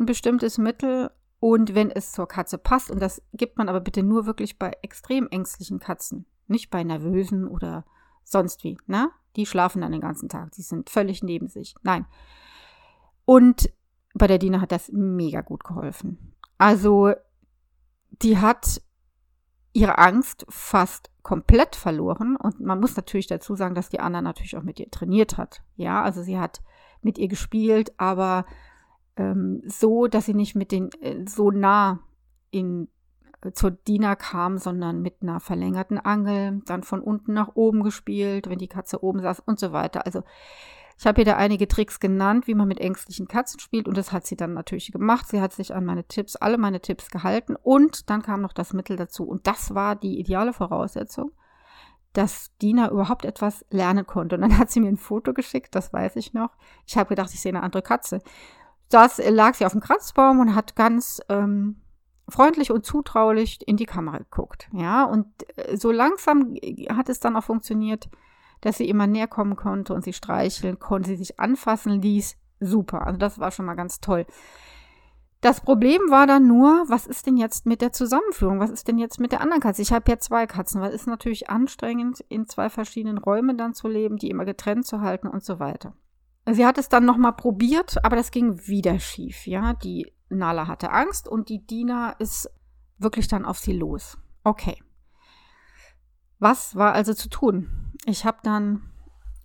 ein 0.00 0.06
bestimmtes 0.06 0.58
Mittel 0.58 1.12
und 1.38 1.76
wenn 1.76 1.92
es 1.92 2.10
zur 2.10 2.26
Katze 2.26 2.58
passt, 2.58 2.90
und 2.90 3.00
das 3.00 3.22
gibt 3.32 3.58
man 3.58 3.68
aber 3.68 3.80
bitte 3.80 4.02
nur 4.02 4.26
wirklich 4.26 4.58
bei 4.58 4.72
extrem 4.82 5.28
ängstlichen 5.28 5.78
Katzen, 5.78 6.26
nicht 6.48 6.70
bei 6.70 6.84
nervösen 6.84 7.46
oder 7.46 7.84
sonst 8.24 8.64
wie, 8.64 8.78
ne? 8.86 9.10
Die 9.36 9.46
schlafen 9.46 9.82
dann 9.82 9.92
den 9.92 10.00
ganzen 10.00 10.28
Tag. 10.28 10.52
Die 10.52 10.62
sind 10.62 10.90
völlig 10.90 11.22
neben 11.22 11.48
sich. 11.48 11.74
Nein. 11.82 12.06
Und 13.24 13.70
bei 14.14 14.26
der 14.26 14.38
Dina 14.38 14.60
hat 14.60 14.70
das 14.70 14.92
mega 14.92 15.40
gut 15.40 15.64
geholfen. 15.64 16.34
Also, 16.56 17.12
die 18.22 18.38
hat 18.38 18.80
ihre 19.72 19.98
Angst 19.98 20.46
fast 20.48 21.10
komplett 21.22 21.74
verloren. 21.74 22.36
Und 22.36 22.60
man 22.60 22.78
muss 22.78 22.96
natürlich 22.96 23.26
dazu 23.26 23.56
sagen, 23.56 23.74
dass 23.74 23.88
die 23.88 23.98
Anna 23.98 24.22
natürlich 24.22 24.56
auch 24.56 24.62
mit 24.62 24.78
ihr 24.78 24.90
trainiert 24.90 25.36
hat. 25.36 25.62
Ja, 25.74 26.02
also 26.02 26.22
sie 26.22 26.38
hat 26.38 26.62
mit 27.02 27.18
ihr 27.18 27.28
gespielt, 27.28 27.92
aber 27.98 28.46
ähm, 29.16 29.62
so, 29.66 30.06
dass 30.06 30.26
sie 30.26 30.34
nicht 30.34 30.54
mit 30.54 30.70
den 30.70 30.90
äh, 31.00 31.24
so 31.26 31.50
nah 31.50 32.00
in 32.50 32.88
zur 33.52 33.72
Dina 33.72 34.16
kam, 34.16 34.58
sondern 34.58 35.02
mit 35.02 35.16
einer 35.22 35.40
verlängerten 35.40 35.98
Angel, 35.98 36.62
dann 36.66 36.82
von 36.82 37.00
unten 37.00 37.34
nach 37.34 37.54
oben 37.54 37.82
gespielt, 37.82 38.48
wenn 38.48 38.58
die 38.58 38.68
Katze 38.68 39.02
oben 39.02 39.20
saß 39.20 39.40
und 39.40 39.58
so 39.58 39.72
weiter. 39.72 40.06
Also 40.06 40.22
ich 40.98 41.06
habe 41.06 41.20
ihr 41.20 41.24
da 41.24 41.36
einige 41.36 41.66
Tricks 41.66 41.98
genannt, 41.98 42.46
wie 42.46 42.54
man 42.54 42.68
mit 42.68 42.80
ängstlichen 42.80 43.26
Katzen 43.26 43.58
spielt 43.58 43.88
und 43.88 43.96
das 43.96 44.12
hat 44.12 44.26
sie 44.26 44.36
dann 44.36 44.54
natürlich 44.54 44.92
gemacht. 44.92 45.26
Sie 45.28 45.40
hat 45.40 45.52
sich 45.52 45.74
an 45.74 45.84
meine 45.84 46.04
Tipps, 46.04 46.36
alle 46.36 46.56
meine 46.56 46.80
Tipps 46.80 47.10
gehalten 47.10 47.56
und 47.56 48.08
dann 48.10 48.22
kam 48.22 48.40
noch 48.40 48.52
das 48.52 48.72
Mittel 48.72 48.96
dazu 48.96 49.24
und 49.24 49.46
das 49.46 49.74
war 49.74 49.96
die 49.96 50.18
ideale 50.18 50.52
Voraussetzung, 50.52 51.32
dass 52.12 52.56
Dina 52.62 52.90
überhaupt 52.90 53.24
etwas 53.24 53.64
lernen 53.70 54.06
konnte. 54.06 54.36
Und 54.36 54.42
dann 54.42 54.58
hat 54.58 54.70
sie 54.70 54.80
mir 54.80 54.88
ein 54.88 54.96
Foto 54.96 55.34
geschickt, 55.34 55.74
das 55.74 55.92
weiß 55.92 56.16
ich 56.16 56.32
noch. 56.32 56.50
Ich 56.86 56.96
habe 56.96 57.08
gedacht, 57.08 57.30
ich 57.34 57.40
sehe 57.40 57.52
eine 57.52 57.62
andere 57.62 57.82
Katze. 57.82 58.20
Das 58.88 59.20
lag 59.30 59.54
sie 59.54 59.66
auf 59.66 59.72
dem 59.72 59.80
Kratzbaum 59.80 60.38
und 60.38 60.54
hat 60.54 60.76
ganz 60.76 61.20
ähm, 61.28 61.80
freundlich 62.34 62.70
und 62.70 62.84
zutraulich 62.84 63.58
in 63.66 63.76
die 63.76 63.86
Kamera 63.86 64.18
geguckt. 64.18 64.68
Ja, 64.72 65.04
und 65.04 65.26
äh, 65.56 65.76
so 65.76 65.90
langsam 65.90 66.56
hat 66.90 67.08
es 67.08 67.20
dann 67.20 67.36
auch 67.36 67.44
funktioniert, 67.44 68.08
dass 68.60 68.78
sie 68.78 68.88
immer 68.88 69.06
näher 69.06 69.28
kommen 69.28 69.56
konnte 69.56 69.94
und 69.94 70.04
sie 70.04 70.12
streicheln 70.12 70.78
konnte, 70.78 71.10
sie 71.10 71.16
sich 71.16 71.38
anfassen 71.38 72.02
ließ. 72.02 72.36
Super. 72.60 73.06
Also 73.06 73.18
das 73.18 73.38
war 73.38 73.50
schon 73.50 73.66
mal 73.66 73.74
ganz 73.74 74.00
toll. 74.00 74.26
Das 75.40 75.60
Problem 75.60 76.00
war 76.08 76.26
dann 76.26 76.46
nur, 76.46 76.84
was 76.88 77.06
ist 77.06 77.26
denn 77.26 77.36
jetzt 77.36 77.66
mit 77.66 77.82
der 77.82 77.92
Zusammenführung? 77.92 78.60
Was 78.60 78.70
ist 78.70 78.88
denn 78.88 78.96
jetzt 78.96 79.20
mit 79.20 79.30
der 79.30 79.42
anderen 79.42 79.60
Katze? 79.60 79.82
Ich 79.82 79.92
habe 79.92 80.10
ja 80.10 80.18
zwei 80.18 80.46
Katzen, 80.46 80.80
weil 80.80 80.88
es 80.88 81.02
ist 81.02 81.06
natürlich 81.06 81.50
anstrengend, 81.50 82.24
in 82.30 82.46
zwei 82.46 82.70
verschiedenen 82.70 83.18
Räumen 83.18 83.58
dann 83.58 83.74
zu 83.74 83.86
leben, 83.86 84.16
die 84.16 84.30
immer 84.30 84.46
getrennt 84.46 84.86
zu 84.86 85.02
halten 85.02 85.28
und 85.28 85.44
so 85.44 85.58
weiter. 85.58 85.92
Sie 86.50 86.64
hat 86.64 86.78
es 86.78 86.88
dann 86.88 87.04
nochmal 87.04 87.34
probiert, 87.34 88.02
aber 88.04 88.16
das 88.16 88.30
ging 88.30 88.66
wieder 88.66 88.98
schief. 88.98 89.46
Ja, 89.46 89.74
die 89.74 90.10
Nala 90.34 90.66
hatte 90.66 90.90
Angst 90.90 91.28
und 91.28 91.48
die 91.48 91.66
Dina 91.66 92.10
ist 92.18 92.50
wirklich 92.98 93.28
dann 93.28 93.44
auf 93.44 93.58
sie 93.58 93.72
los. 93.72 94.18
Okay. 94.42 94.82
Was 96.38 96.76
war 96.76 96.92
also 96.92 97.14
zu 97.14 97.28
tun? 97.28 97.92
Ich 98.06 98.24
habe 98.24 98.38
dann 98.42 98.90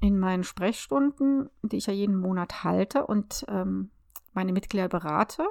in 0.01 0.19
meinen 0.19 0.43
Sprechstunden, 0.43 1.49
die 1.61 1.77
ich 1.77 1.87
ja 1.87 1.93
jeden 1.93 2.15
Monat 2.15 2.63
halte 2.63 3.05
und 3.05 3.45
ähm, 3.47 3.91
meine 4.33 4.53
Mitglieder 4.53 4.87
berate. 4.87 5.45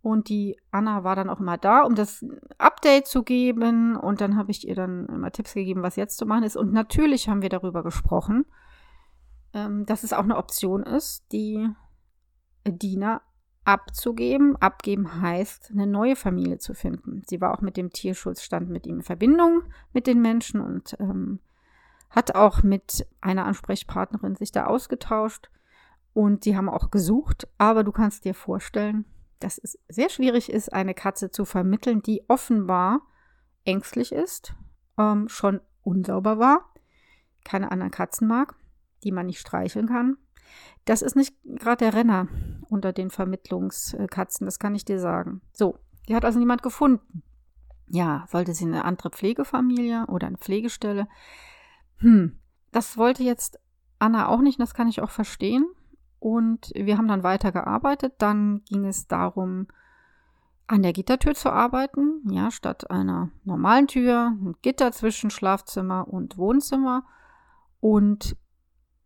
Und 0.00 0.28
die 0.28 0.56
Anna 0.70 1.02
war 1.02 1.16
dann 1.16 1.28
auch 1.28 1.40
immer 1.40 1.58
da, 1.58 1.82
um 1.82 1.94
das 1.94 2.24
Update 2.56 3.08
zu 3.08 3.24
geben. 3.24 3.96
Und 3.96 4.20
dann 4.20 4.36
habe 4.36 4.50
ich 4.50 4.66
ihr 4.66 4.76
dann 4.76 5.06
immer 5.06 5.32
Tipps 5.32 5.54
gegeben, 5.54 5.82
was 5.82 5.96
jetzt 5.96 6.18
zu 6.18 6.26
machen 6.26 6.44
ist. 6.44 6.56
Und 6.56 6.72
natürlich 6.72 7.28
haben 7.28 7.42
wir 7.42 7.48
darüber 7.48 7.82
gesprochen, 7.82 8.46
ähm, 9.52 9.86
dass 9.86 10.04
es 10.04 10.12
auch 10.12 10.22
eine 10.22 10.36
Option 10.36 10.84
ist, 10.84 11.24
die 11.32 11.68
Dina 12.66 13.22
abzugeben. 13.68 14.56
Abgeben 14.56 15.20
heißt, 15.20 15.72
eine 15.72 15.86
neue 15.86 16.16
Familie 16.16 16.56
zu 16.56 16.72
finden. 16.72 17.22
Sie 17.26 17.42
war 17.42 17.52
auch 17.52 17.60
mit 17.60 17.76
dem 17.76 17.90
Tierschutz, 17.90 18.42
stand 18.42 18.70
mit 18.70 18.86
ihm 18.86 18.96
in 18.96 19.02
Verbindung 19.02 19.62
mit 19.92 20.06
den 20.06 20.22
Menschen 20.22 20.62
und 20.62 20.96
ähm, 20.98 21.40
hat 22.08 22.34
auch 22.34 22.62
mit 22.62 23.06
einer 23.20 23.44
Ansprechpartnerin 23.44 24.36
sich 24.36 24.52
da 24.52 24.64
ausgetauscht 24.64 25.50
und 26.14 26.44
sie 26.44 26.56
haben 26.56 26.70
auch 26.70 26.90
gesucht, 26.90 27.46
aber 27.58 27.84
du 27.84 27.92
kannst 27.92 28.24
dir 28.24 28.32
vorstellen, 28.32 29.04
dass 29.38 29.58
es 29.58 29.78
sehr 29.88 30.08
schwierig 30.08 30.50
ist, 30.50 30.72
eine 30.72 30.94
Katze 30.94 31.30
zu 31.30 31.44
vermitteln, 31.44 32.00
die 32.00 32.24
offenbar 32.26 33.02
ängstlich 33.66 34.12
ist, 34.12 34.54
ähm, 34.96 35.28
schon 35.28 35.60
unsauber 35.82 36.38
war, 36.38 36.72
keine 37.44 37.70
anderen 37.70 37.90
Katzen 37.90 38.26
mag, 38.26 38.54
die 39.04 39.12
man 39.12 39.26
nicht 39.26 39.40
streicheln 39.40 39.88
kann. 39.88 40.16
Das 40.84 41.02
ist 41.02 41.16
nicht 41.16 41.34
gerade 41.44 41.84
der 41.84 41.94
Renner 41.94 42.28
unter 42.68 42.92
den 42.92 43.10
Vermittlungskatzen, 43.10 44.46
das 44.46 44.58
kann 44.58 44.74
ich 44.74 44.84
dir 44.84 44.98
sagen. 44.98 45.42
So, 45.52 45.76
die 46.08 46.14
hat 46.14 46.24
also 46.24 46.38
niemand 46.38 46.62
gefunden. 46.62 47.22
Ja, 47.86 48.26
sollte 48.28 48.52
sie 48.54 48.66
eine 48.66 48.84
andere 48.84 49.10
Pflegefamilie 49.10 50.06
oder 50.06 50.26
eine 50.26 50.38
Pflegestelle 50.38 51.08
hm, 51.98 52.38
das 52.72 52.96
wollte 52.96 53.22
jetzt 53.22 53.58
Anna 53.98 54.28
auch 54.28 54.40
nicht, 54.40 54.60
das 54.60 54.74
kann 54.74 54.88
ich 54.88 55.00
auch 55.00 55.10
verstehen. 55.10 55.66
Und 56.20 56.72
wir 56.74 56.98
haben 56.98 57.08
dann 57.08 57.22
weitergearbeitet. 57.22 58.14
Dann 58.18 58.62
ging 58.68 58.84
es 58.84 59.06
darum, 59.06 59.68
an 60.66 60.82
der 60.82 60.92
Gittertür 60.92 61.34
zu 61.34 61.50
arbeiten, 61.50 62.22
ja, 62.30 62.50
statt 62.50 62.90
einer 62.90 63.30
normalen 63.44 63.86
Tür, 63.86 64.32
ein 64.38 64.54
Gitter 64.60 64.92
zwischen 64.92 65.30
Schlafzimmer 65.30 66.06
und 66.08 66.36
Wohnzimmer 66.36 67.04
und 67.80 68.36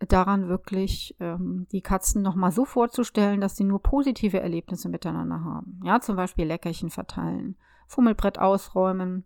daran 0.08 0.48
wirklich 0.48 1.16
ähm, 1.20 1.66
die 1.72 1.82
Katzen 1.82 2.22
nochmal 2.22 2.52
so 2.52 2.64
vorzustellen, 2.64 3.40
dass 3.40 3.56
sie 3.56 3.64
nur 3.64 3.82
positive 3.82 4.40
Erlebnisse 4.40 4.88
miteinander 4.88 5.44
haben. 5.44 5.80
Ja, 5.84 6.00
zum 6.00 6.16
Beispiel 6.16 6.46
Leckerchen 6.46 6.90
verteilen, 6.90 7.56
Fummelbrett 7.86 8.38
ausräumen, 8.38 9.24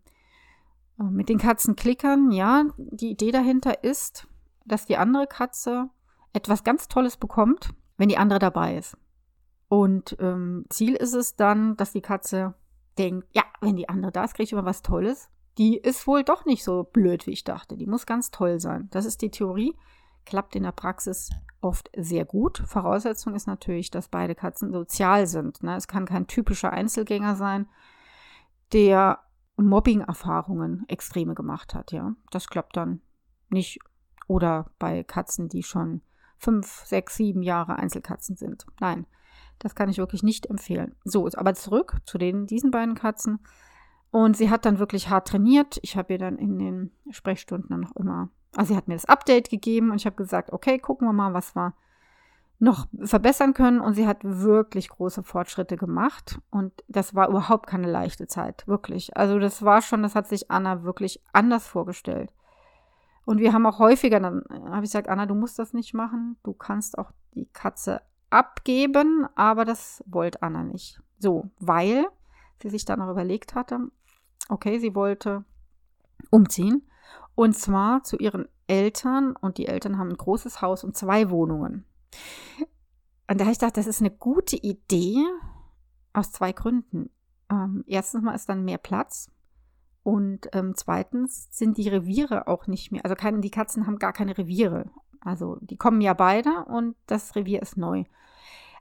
äh, 0.98 1.04
mit 1.04 1.28
den 1.28 1.38
Katzen 1.38 1.76
klickern, 1.76 2.30
ja, 2.30 2.64
die 2.76 3.10
Idee 3.10 3.30
dahinter 3.30 3.84
ist, 3.84 4.28
dass 4.64 4.86
die 4.86 4.96
andere 4.96 5.26
Katze 5.26 5.88
etwas 6.32 6.64
ganz 6.64 6.88
Tolles 6.88 7.16
bekommt, 7.16 7.70
wenn 7.96 8.08
die 8.08 8.18
andere 8.18 8.38
dabei 8.38 8.76
ist. 8.76 8.96
Und 9.68 10.16
ähm, 10.20 10.64
Ziel 10.68 10.94
ist 10.94 11.14
es 11.14 11.36
dann, 11.36 11.76
dass 11.76 11.92
die 11.92 12.02
Katze 12.02 12.54
denkt, 12.98 13.26
ja, 13.32 13.42
wenn 13.60 13.76
die 13.76 13.88
andere 13.88 14.12
da 14.12 14.24
ist, 14.24 14.34
kriege 14.34 14.44
ich 14.44 14.52
immer 14.52 14.64
was 14.64 14.82
Tolles. 14.82 15.28
Die 15.58 15.76
ist 15.76 16.06
wohl 16.06 16.22
doch 16.22 16.44
nicht 16.44 16.62
so 16.62 16.84
blöd, 16.84 17.26
wie 17.26 17.32
ich 17.32 17.44
dachte. 17.44 17.76
Die 17.76 17.86
muss 17.86 18.06
ganz 18.06 18.30
toll 18.30 18.60
sein. 18.60 18.88
Das 18.90 19.06
ist 19.06 19.22
die 19.22 19.30
Theorie. 19.30 19.74
Klappt 20.26 20.54
in 20.56 20.64
der 20.64 20.72
Praxis 20.72 21.30
oft 21.60 21.90
sehr 21.96 22.24
gut. 22.24 22.58
Voraussetzung 22.66 23.34
ist 23.34 23.46
natürlich, 23.46 23.90
dass 23.90 24.08
beide 24.08 24.34
Katzen 24.34 24.72
sozial 24.72 25.26
sind. 25.26 25.62
Ne? 25.62 25.76
Es 25.76 25.88
kann 25.88 26.04
kein 26.04 26.26
typischer 26.26 26.72
Einzelgänger 26.72 27.36
sein, 27.36 27.66
der 28.72 29.20
Mobbing-Erfahrungen 29.56 30.84
extreme 30.88 31.34
gemacht 31.34 31.74
hat, 31.74 31.92
ja. 31.92 32.14
Das 32.30 32.48
klappt 32.48 32.76
dann 32.76 33.00
nicht. 33.48 33.78
Oder 34.26 34.70
bei 34.78 35.04
Katzen, 35.04 35.48
die 35.48 35.62
schon 35.62 36.02
fünf, 36.36 36.82
sechs, 36.84 37.16
sieben 37.16 37.42
Jahre 37.42 37.76
Einzelkatzen 37.76 38.36
sind. 38.36 38.66
Nein, 38.80 39.06
das 39.58 39.74
kann 39.74 39.88
ich 39.88 39.98
wirklich 39.98 40.22
nicht 40.22 40.46
empfehlen. 40.46 40.94
So, 41.04 41.28
aber 41.34 41.54
zurück 41.54 41.98
zu 42.04 42.18
den, 42.18 42.46
diesen 42.46 42.70
beiden 42.70 42.94
Katzen. 42.94 43.38
Und 44.10 44.36
sie 44.36 44.50
hat 44.50 44.64
dann 44.64 44.78
wirklich 44.78 45.08
hart 45.08 45.28
trainiert. 45.28 45.78
Ich 45.82 45.96
habe 45.96 46.14
ihr 46.14 46.18
dann 46.18 46.38
in 46.38 46.58
den 46.58 46.92
Sprechstunden 47.10 47.80
noch 47.80 47.94
immer, 47.96 48.30
also 48.56 48.72
sie 48.72 48.76
hat 48.76 48.88
mir 48.88 48.94
das 48.94 49.04
Update 49.04 49.50
gegeben 49.50 49.90
und 49.90 49.96
ich 49.96 50.06
habe 50.06 50.16
gesagt, 50.16 50.52
okay, 50.52 50.78
gucken 50.78 51.06
wir 51.06 51.12
mal, 51.12 51.34
was 51.34 51.54
wir 51.54 51.74
noch 52.58 52.86
verbessern 53.02 53.52
können 53.52 53.80
und 53.80 53.94
sie 53.94 54.06
hat 54.06 54.18
wirklich 54.22 54.88
große 54.88 55.22
Fortschritte 55.22 55.76
gemacht 55.76 56.38
und 56.50 56.72
das 56.88 57.14
war 57.14 57.28
überhaupt 57.28 57.66
keine 57.66 57.90
leichte 57.90 58.26
Zeit, 58.26 58.66
wirklich. 58.66 59.14
Also 59.14 59.38
das 59.38 59.62
war 59.62 59.82
schon, 59.82 60.02
das 60.02 60.14
hat 60.14 60.26
sich 60.26 60.50
Anna 60.50 60.82
wirklich 60.82 61.22
anders 61.34 61.66
vorgestellt. 61.66 62.30
Und 63.26 63.40
wir 63.40 63.52
haben 63.52 63.66
auch 63.66 63.78
häufiger, 63.78 64.20
dann 64.20 64.42
habe 64.50 64.84
ich 64.84 64.92
gesagt, 64.92 65.08
Anna, 65.08 65.26
du 65.26 65.34
musst 65.34 65.58
das 65.58 65.74
nicht 65.74 65.92
machen, 65.92 66.36
du 66.44 66.54
kannst 66.54 66.96
auch 66.96 67.10
die 67.34 67.46
Katze 67.52 68.00
abgeben, 68.30 69.26
aber 69.34 69.66
das 69.66 70.02
wollte 70.06 70.42
Anna 70.42 70.62
nicht. 70.62 71.00
So, 71.18 71.50
weil 71.58 72.06
sie 72.62 72.70
sich 72.70 72.86
dann 72.86 73.02
auch 73.02 73.10
überlegt 73.10 73.54
hatte, 73.54 73.90
okay, 74.48 74.78
sie 74.78 74.94
wollte 74.94 75.44
umziehen 76.30 76.88
und 77.36 77.54
zwar 77.54 78.02
zu 78.02 78.16
ihren 78.16 78.48
Eltern 78.66 79.36
und 79.36 79.58
die 79.58 79.66
Eltern 79.66 79.98
haben 79.98 80.08
ein 80.08 80.16
großes 80.16 80.62
Haus 80.62 80.82
und 80.82 80.96
zwei 80.96 81.30
Wohnungen. 81.30 81.84
Und 83.28 83.40
da 83.40 83.44
habe 83.44 83.52
ich 83.52 83.58
gedacht, 83.58 83.76
das 83.76 83.86
ist 83.86 84.00
eine 84.00 84.10
gute 84.10 84.56
Idee 84.56 85.22
aus 86.12 86.32
zwei 86.32 86.52
Gründen. 86.52 87.10
Ähm, 87.50 87.84
erstens 87.86 88.22
mal 88.22 88.34
ist 88.34 88.48
dann 88.48 88.64
mehr 88.64 88.78
Platz. 88.78 89.30
Und 90.02 90.48
ähm, 90.52 90.74
zweitens 90.76 91.48
sind 91.50 91.76
die 91.78 91.88
Reviere 91.88 92.46
auch 92.48 92.66
nicht 92.68 92.90
mehr, 92.90 93.04
also 93.04 93.16
keine, 93.16 93.40
die 93.40 93.50
Katzen 93.50 93.86
haben 93.86 93.98
gar 93.98 94.12
keine 94.12 94.38
Reviere. 94.38 94.90
Also 95.20 95.58
die 95.60 95.76
kommen 95.76 96.00
ja 96.00 96.14
beide 96.14 96.64
und 96.66 96.96
das 97.06 97.34
Revier 97.34 97.60
ist 97.60 97.76
neu. 97.76 98.04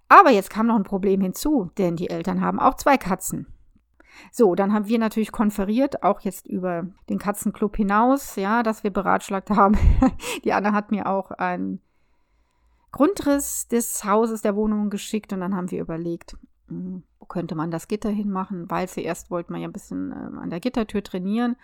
Aber 0.07 0.29
jetzt 0.29 0.51
kam 0.51 0.67
noch 0.67 0.75
ein 0.75 0.83
Problem 0.83 1.19
hinzu, 1.21 1.71
denn 1.77 1.95
die 1.95 2.11
Eltern 2.11 2.41
haben 2.41 2.59
auch 2.59 2.75
zwei 2.75 2.97
Katzen. 2.97 3.47
So, 4.31 4.55
dann 4.55 4.73
haben 4.73 4.87
wir 4.87 4.99
natürlich 4.99 5.31
konferiert, 5.31 6.03
auch 6.03 6.21
jetzt 6.21 6.47
über 6.47 6.87
den 7.09 7.19
Katzenclub 7.19 7.75
hinaus, 7.75 8.35
ja, 8.35 8.63
dass 8.63 8.83
wir 8.83 8.91
beratschlagt 8.91 9.49
haben. 9.49 9.77
die 10.43 10.53
Anna 10.53 10.73
hat 10.73 10.91
mir 10.91 11.07
auch 11.07 11.31
ein 11.31 11.79
Grundriss 12.91 13.67
des 13.67 14.05
Hauses, 14.05 14.41
der 14.41 14.55
Wohnung 14.55 14.89
geschickt 14.89 15.33
und 15.33 15.41
dann 15.41 15.55
haben 15.55 15.71
wir 15.71 15.81
überlegt, 15.81 16.37
hm, 16.67 17.03
wo 17.19 17.25
könnte 17.25 17.55
man 17.55 17.71
das 17.71 17.87
Gitter 17.87 18.09
hinmachen, 18.09 18.69
weil 18.69 18.87
zuerst 18.87 19.29
wollten 19.29 19.53
wir 19.53 19.59
ja 19.59 19.67
ein 19.67 19.73
bisschen 19.73 20.11
äh, 20.11 20.39
an 20.39 20.49
der 20.49 20.59
Gittertür 20.59 21.03
trainieren 21.03 21.57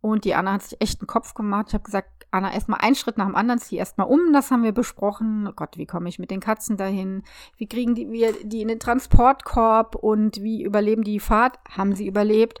Und 0.00 0.24
die 0.24 0.34
Anna 0.34 0.54
hat 0.54 0.62
sich 0.62 0.80
echt 0.80 1.00
einen 1.00 1.06
Kopf 1.06 1.34
gemacht. 1.34 1.66
Ich 1.68 1.74
habe 1.74 1.84
gesagt, 1.84 2.26
Anna, 2.30 2.52
erstmal 2.52 2.80
einen 2.80 2.94
Schritt 2.94 3.18
nach 3.18 3.26
dem 3.26 3.34
anderen, 3.34 3.60
zieh 3.60 3.76
erstmal 3.76 4.06
um. 4.06 4.32
Das 4.32 4.50
haben 4.50 4.62
wir 4.62 4.72
besprochen. 4.72 5.46
Oh 5.48 5.52
Gott, 5.52 5.76
wie 5.76 5.86
komme 5.86 6.08
ich 6.08 6.18
mit 6.18 6.30
den 6.30 6.40
Katzen 6.40 6.76
dahin? 6.76 7.22
Wie 7.56 7.66
kriegen 7.66 7.94
die, 7.94 8.10
wir 8.10 8.32
die 8.44 8.62
in 8.62 8.68
den 8.68 8.78
Transportkorb? 8.78 9.96
Und 9.96 10.40
wie 10.42 10.62
überleben 10.62 11.02
die 11.02 11.20
Fahrt? 11.20 11.58
Haben 11.68 11.94
sie 11.94 12.06
überlebt? 12.06 12.58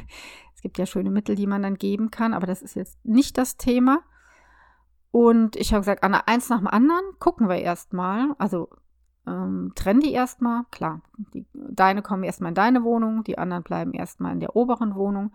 es 0.54 0.60
gibt 0.60 0.76
ja 0.78 0.86
schöne 0.86 1.10
Mittel, 1.10 1.34
die 1.34 1.46
man 1.46 1.62
dann 1.62 1.76
geben 1.76 2.10
kann, 2.10 2.34
aber 2.34 2.46
das 2.46 2.62
ist 2.62 2.74
jetzt 2.74 3.02
nicht 3.04 3.38
das 3.38 3.56
Thema. 3.56 4.00
Und 5.12 5.56
ich 5.56 5.72
habe 5.72 5.82
gesagt, 5.82 6.02
Anna, 6.02 6.22
eins 6.26 6.48
nach 6.48 6.58
dem 6.58 6.66
anderen, 6.66 7.04
gucken 7.18 7.48
wir 7.48 7.56
erstmal. 7.56 8.34
Also 8.38 8.68
ähm, 9.26 9.72
trennen 9.74 10.00
die 10.00 10.12
erstmal. 10.12 10.64
Klar, 10.70 11.02
die, 11.32 11.46
deine 11.54 12.02
kommen 12.02 12.24
erstmal 12.24 12.50
in 12.50 12.54
deine 12.54 12.82
Wohnung, 12.82 13.22
die 13.22 13.38
anderen 13.38 13.62
bleiben 13.62 13.92
erstmal 13.92 14.32
in 14.32 14.40
der 14.40 14.56
oberen 14.56 14.94
Wohnung. 14.94 15.32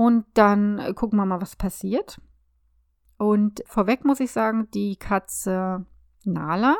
Und 0.00 0.24
dann 0.32 0.78
äh, 0.78 0.94
gucken 0.94 1.18
wir 1.18 1.26
mal, 1.26 1.42
was 1.42 1.56
passiert. 1.56 2.22
Und 3.18 3.62
vorweg 3.66 4.02
muss 4.06 4.18
ich 4.20 4.32
sagen, 4.32 4.66
die 4.72 4.96
Katze 4.96 5.84
Nala, 6.24 6.78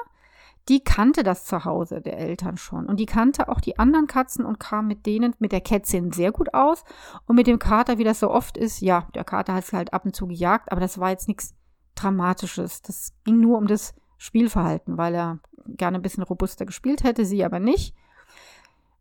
die 0.70 0.82
kannte 0.82 1.22
das 1.22 1.44
Zuhause 1.44 2.00
der 2.00 2.16
Eltern 2.16 2.56
schon. 2.56 2.86
Und 2.86 2.98
die 2.98 3.04
kannte 3.04 3.50
auch 3.50 3.60
die 3.60 3.78
anderen 3.78 4.06
Katzen 4.06 4.46
und 4.46 4.58
kam 4.58 4.86
mit 4.86 5.04
denen, 5.04 5.34
mit 5.38 5.52
der 5.52 5.60
Kätzin 5.60 6.12
sehr 6.12 6.32
gut 6.32 6.54
aus. 6.54 6.82
Und 7.26 7.36
mit 7.36 7.46
dem 7.46 7.58
Kater, 7.58 7.98
wie 7.98 8.04
das 8.04 8.20
so 8.20 8.30
oft 8.30 8.56
ist, 8.56 8.80
ja, 8.80 9.06
der 9.14 9.24
Kater 9.24 9.52
hat 9.52 9.64
es 9.64 9.74
halt 9.74 9.92
ab 9.92 10.06
und 10.06 10.16
zu 10.16 10.26
gejagt, 10.26 10.72
aber 10.72 10.80
das 10.80 10.96
war 10.98 11.10
jetzt 11.10 11.28
nichts 11.28 11.54
Dramatisches. 11.96 12.80
Das 12.80 13.12
ging 13.24 13.38
nur 13.38 13.58
um 13.58 13.66
das 13.66 13.94
Spielverhalten, 14.16 14.96
weil 14.96 15.14
er 15.14 15.40
gerne 15.66 15.98
ein 15.98 16.02
bisschen 16.02 16.22
robuster 16.22 16.64
gespielt 16.64 17.04
hätte, 17.04 17.26
sie 17.26 17.44
aber 17.44 17.60
nicht. 17.60 17.94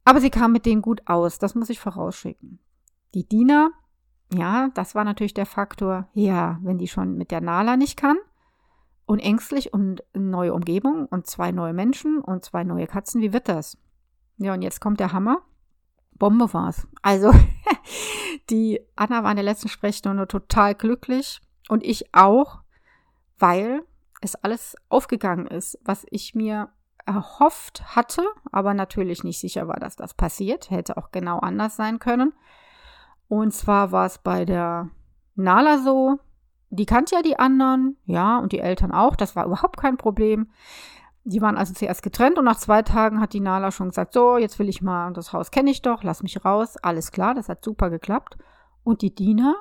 Aber 0.03 0.19
sie 0.19 0.29
kam 0.29 0.51
mit 0.51 0.65
denen 0.65 0.81
gut 0.81 1.03
aus, 1.05 1.39
das 1.39 1.55
muss 1.55 1.69
ich 1.69 1.79
vorausschicken. 1.79 2.59
Die 3.13 3.25
Diener 3.25 3.71
ja, 4.33 4.69
das 4.73 4.95
war 4.95 5.03
natürlich 5.03 5.33
der 5.33 5.45
Faktor, 5.45 6.07
ja, 6.13 6.59
wenn 6.61 6.77
die 6.77 6.87
schon 6.87 7.17
mit 7.17 7.31
der 7.31 7.41
Nala 7.41 7.77
nicht 7.77 7.97
kann 7.97 8.17
und 9.05 9.19
ängstlich 9.19 9.73
und 9.73 10.03
neue 10.13 10.53
Umgebung 10.53 11.07
und 11.07 11.25
zwei 11.25 11.51
neue 11.51 11.73
Menschen 11.73 12.19
und 12.19 12.45
zwei 12.45 12.63
neue 12.63 12.87
Katzen, 12.87 13.21
wie 13.21 13.33
wird 13.33 13.49
das? 13.49 13.77
Ja, 14.37 14.53
und 14.53 14.61
jetzt 14.61 14.81
kommt 14.81 14.99
der 14.99 15.13
Hammer. 15.13 15.41
Bombe 16.11 16.53
war's. 16.53 16.87
Also, 17.01 17.31
die 18.49 18.81
Anna 18.95 19.23
war 19.23 19.31
in 19.31 19.37
der 19.37 19.45
letzten 19.45 19.69
Sprechstunde 19.69 20.27
total 20.27 20.75
glücklich 20.75 21.41
und 21.69 21.83
ich 21.83 22.13
auch, 22.13 22.59
weil 23.39 23.81
es 24.21 24.35
alles 24.35 24.75
aufgegangen 24.89 25.47
ist, 25.47 25.79
was 25.83 26.05
ich 26.11 26.35
mir 26.35 26.69
erhofft 27.05 27.95
hatte, 27.95 28.23
aber 28.51 28.73
natürlich 28.73 29.23
nicht 29.23 29.39
sicher 29.39 29.67
war, 29.67 29.79
dass 29.79 29.95
das 29.95 30.13
passiert. 30.13 30.69
Hätte 30.69 30.97
auch 30.97 31.11
genau 31.11 31.39
anders 31.39 31.75
sein 31.75 31.97
können. 31.99 32.33
Und 33.29 33.53
zwar 33.53 33.91
war 33.91 34.07
es 34.07 34.17
bei 34.17 34.43
der 34.43 34.89
Nala 35.35 35.77
so, 35.77 36.19
die 36.71 36.87
kannte 36.87 37.15
ja 37.15 37.21
die 37.21 37.37
anderen, 37.37 37.95
ja, 38.05 38.39
und 38.39 38.51
die 38.51 38.59
Eltern 38.59 38.91
auch, 38.91 39.15
das 39.15 39.35
war 39.35 39.45
überhaupt 39.45 39.77
kein 39.77 39.97
Problem. 39.97 40.49
Die 41.23 41.41
waren 41.41 41.55
also 41.55 41.73
zuerst 41.73 42.01
getrennt 42.01 42.39
und 42.39 42.45
nach 42.45 42.57
zwei 42.57 42.81
Tagen 42.81 43.21
hat 43.21 43.33
die 43.33 43.39
Nala 43.39 43.71
schon 43.71 43.89
gesagt, 43.89 44.13
so, 44.13 44.37
jetzt 44.37 44.57
will 44.57 44.67
ich 44.67 44.81
mal, 44.81 45.13
das 45.13 45.31
Haus 45.31 45.51
kenne 45.51 45.69
ich 45.69 45.83
doch, 45.83 46.03
lass 46.03 46.23
mich 46.23 46.43
raus. 46.43 46.75
Alles 46.77 47.11
klar, 47.11 47.35
das 47.35 47.49
hat 47.49 47.63
super 47.63 47.91
geklappt. 47.91 48.35
Und 48.83 49.03
die 49.03 49.13
Dina 49.13 49.55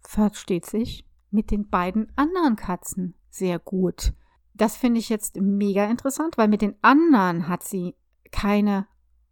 versteht 0.00 0.66
sich 0.66 1.08
mit 1.30 1.52
den 1.52 1.68
beiden 1.68 2.10
anderen 2.16 2.56
Katzen 2.56 3.14
sehr 3.30 3.60
gut. 3.60 4.12
Das 4.54 4.76
finde 4.76 4.98
ich 4.98 5.08
jetzt 5.08 5.36
mega 5.40 5.84
interessant, 5.84 6.36
weil 6.36 6.48
mit 6.48 6.62
den 6.62 6.74
anderen 6.82 7.46
hat 7.46 7.62
sie 7.62 7.94
keine, 8.32 8.88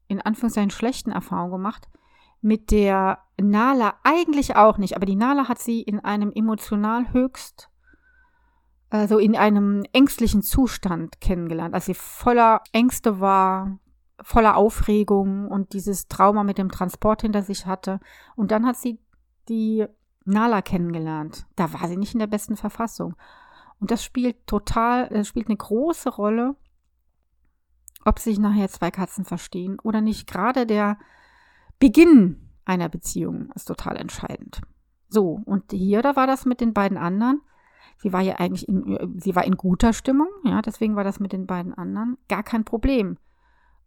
in 0.06 0.20
Anführungszeichen, 0.20 0.70
schlechten 0.70 1.10
Erfahrungen 1.10 1.52
gemacht 1.52 1.88
mit 2.44 2.70
der 2.70 3.20
Nala 3.40 3.94
eigentlich 4.04 4.54
auch 4.54 4.76
nicht, 4.76 4.96
aber 4.96 5.06
die 5.06 5.16
Nala 5.16 5.48
hat 5.48 5.58
sie 5.58 5.80
in 5.80 6.00
einem 6.00 6.30
emotional 6.30 7.10
höchst, 7.14 7.70
also 8.90 9.18
in 9.18 9.34
einem 9.34 9.82
ängstlichen 9.94 10.42
Zustand 10.42 11.22
kennengelernt, 11.22 11.74
als 11.74 11.86
sie 11.86 11.94
voller 11.94 12.60
Ängste 12.70 13.18
war, 13.18 13.78
voller 14.20 14.58
Aufregung 14.58 15.48
und 15.48 15.72
dieses 15.72 16.06
Trauma 16.06 16.44
mit 16.44 16.58
dem 16.58 16.70
Transport 16.70 17.22
hinter 17.22 17.42
sich 17.42 17.64
hatte. 17.64 17.98
Und 18.36 18.50
dann 18.50 18.66
hat 18.66 18.76
sie 18.76 19.00
die 19.48 19.86
Nala 20.26 20.60
kennengelernt. 20.60 21.46
Da 21.56 21.72
war 21.72 21.88
sie 21.88 21.96
nicht 21.96 22.12
in 22.12 22.20
der 22.20 22.26
besten 22.26 22.56
Verfassung. 22.56 23.16
Und 23.80 23.90
das 23.90 24.04
spielt 24.04 24.46
total, 24.46 25.08
das 25.08 25.28
spielt 25.28 25.48
eine 25.48 25.56
große 25.56 26.10
Rolle, 26.10 26.56
ob 28.04 28.18
sich 28.18 28.38
nachher 28.38 28.68
zwei 28.68 28.90
Katzen 28.90 29.24
verstehen 29.24 29.78
oder 29.82 30.02
nicht. 30.02 30.26
Gerade 30.26 30.66
der 30.66 30.98
Beginn 31.78 32.50
einer 32.64 32.88
Beziehung 32.88 33.50
ist 33.54 33.66
total 33.66 33.96
entscheidend. 33.96 34.60
So, 35.08 35.40
und 35.44 35.72
hier, 35.72 36.02
da 36.02 36.16
war 36.16 36.26
das 36.26 36.44
mit 36.44 36.60
den 36.60 36.72
beiden 36.74 36.98
anderen. 36.98 37.40
Sie 37.98 38.12
war 38.12 38.20
ja 38.20 38.36
eigentlich 38.36 38.68
in, 38.68 39.20
sie 39.20 39.36
war 39.36 39.44
in 39.44 39.56
guter 39.56 39.92
Stimmung, 39.92 40.28
ja, 40.44 40.60
deswegen 40.62 40.96
war 40.96 41.04
das 41.04 41.20
mit 41.20 41.32
den 41.32 41.46
beiden 41.46 41.72
anderen 41.72 42.18
gar 42.28 42.42
kein 42.42 42.64
Problem. 42.64 43.18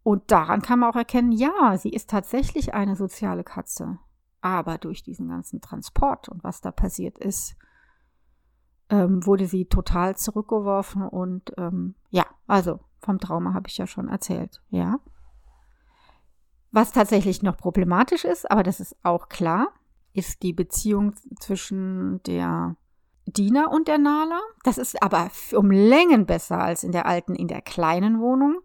Und 0.03 0.31
daran 0.31 0.61
kann 0.61 0.79
man 0.79 0.89
auch 0.89 0.95
erkennen, 0.95 1.33
ja, 1.33 1.75
sie 1.77 1.89
ist 1.89 2.09
tatsächlich 2.09 2.73
eine 2.73 2.95
soziale 2.95 3.43
Katze. 3.43 3.99
Aber 4.39 4.77
durch 4.77 5.03
diesen 5.03 5.27
ganzen 5.27 5.59
Transport 5.59 6.29
und 6.29 6.43
was 6.43 6.61
da 6.61 6.71
passiert 6.71 7.17
ist, 7.17 7.57
ähm, 8.89 9.25
wurde 9.25 9.47
sie 9.47 9.65
total 9.65 10.15
zurückgeworfen 10.15 11.01
und 11.01 11.51
ähm, 11.57 11.95
ja, 12.09 12.25
also 12.45 12.79
vom 12.99 13.19
Trauma 13.19 13.53
habe 13.53 13.67
ich 13.67 13.77
ja 13.77 13.87
schon 13.87 14.07
erzählt, 14.07 14.61
ja. 14.69 14.99
Was 16.71 16.91
tatsächlich 16.91 17.41
noch 17.43 17.57
problematisch 17.57 18.25
ist, 18.25 18.49
aber 18.49 18.63
das 18.63 18.79
ist 18.79 18.95
auch 19.03 19.29
klar, 19.29 19.69
ist 20.13 20.43
die 20.43 20.53
Beziehung 20.53 21.13
zwischen 21.39 22.21
der 22.23 22.75
Dina 23.25 23.67
und 23.67 23.87
der 23.87 23.97
Nala. 23.97 24.39
Das 24.63 24.77
ist 24.77 25.01
aber 25.01 25.29
um 25.53 25.71
Längen 25.71 26.25
besser 26.25 26.59
als 26.59 26.83
in 26.83 26.91
der 26.91 27.05
alten, 27.05 27.35
in 27.35 27.47
der 27.47 27.61
kleinen 27.61 28.19
Wohnung. 28.19 28.59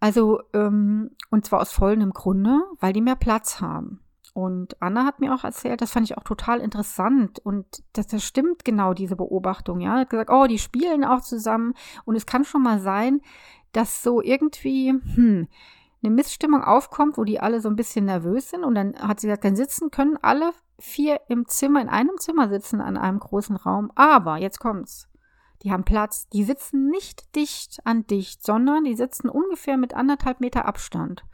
Also, 0.00 0.40
ähm, 0.52 1.10
und 1.30 1.46
zwar 1.46 1.60
aus 1.60 1.72
folgendem 1.72 2.12
Grunde, 2.12 2.60
weil 2.80 2.92
die 2.92 3.00
mehr 3.00 3.16
Platz 3.16 3.60
haben. 3.60 4.00
Und 4.34 4.82
Anna 4.82 5.04
hat 5.04 5.20
mir 5.20 5.32
auch 5.32 5.44
erzählt, 5.44 5.80
das 5.80 5.92
fand 5.92 6.10
ich 6.10 6.18
auch 6.18 6.24
total 6.24 6.60
interessant 6.60 7.38
und 7.38 7.84
das, 7.92 8.08
das 8.08 8.24
stimmt 8.24 8.64
genau, 8.64 8.92
diese 8.92 9.14
Beobachtung. 9.14 9.80
Ja, 9.80 9.92
hat 9.92 10.10
gesagt, 10.10 10.28
oh, 10.28 10.46
die 10.48 10.58
spielen 10.58 11.04
auch 11.04 11.20
zusammen 11.20 11.74
und 12.04 12.16
es 12.16 12.26
kann 12.26 12.44
schon 12.44 12.62
mal 12.62 12.80
sein, 12.80 13.20
dass 13.70 14.02
so 14.02 14.20
irgendwie, 14.20 14.90
hm, 14.90 15.46
eine 16.04 16.14
Missstimmung 16.14 16.62
aufkommt, 16.62 17.16
wo 17.18 17.24
die 17.24 17.40
alle 17.40 17.60
so 17.60 17.68
ein 17.68 17.76
bisschen 17.76 18.04
nervös 18.04 18.50
sind. 18.50 18.64
Und 18.64 18.74
dann 18.74 18.94
hat 18.96 19.20
sie 19.20 19.26
gesagt, 19.26 19.44
dann 19.44 19.56
sitzen 19.56 19.90
können 19.90 20.18
alle 20.20 20.52
vier 20.78 21.20
im 21.28 21.46
Zimmer, 21.46 21.80
in 21.80 21.88
einem 21.88 22.18
Zimmer 22.18 22.48
sitzen, 22.48 22.80
an 22.80 22.96
einem 22.96 23.18
großen 23.18 23.56
Raum. 23.56 23.90
Aber, 23.94 24.38
jetzt 24.38 24.60
kommt's. 24.60 25.08
Die 25.62 25.72
haben 25.72 25.84
Platz. 25.84 26.28
Die 26.28 26.44
sitzen 26.44 26.88
nicht 26.88 27.34
dicht 27.34 27.80
an 27.84 28.06
dicht, 28.06 28.44
sondern 28.44 28.84
die 28.84 28.94
sitzen 28.94 29.28
ungefähr 29.28 29.78
mit 29.78 29.94
anderthalb 29.94 30.40
Meter 30.40 30.66
Abstand. 30.66 31.24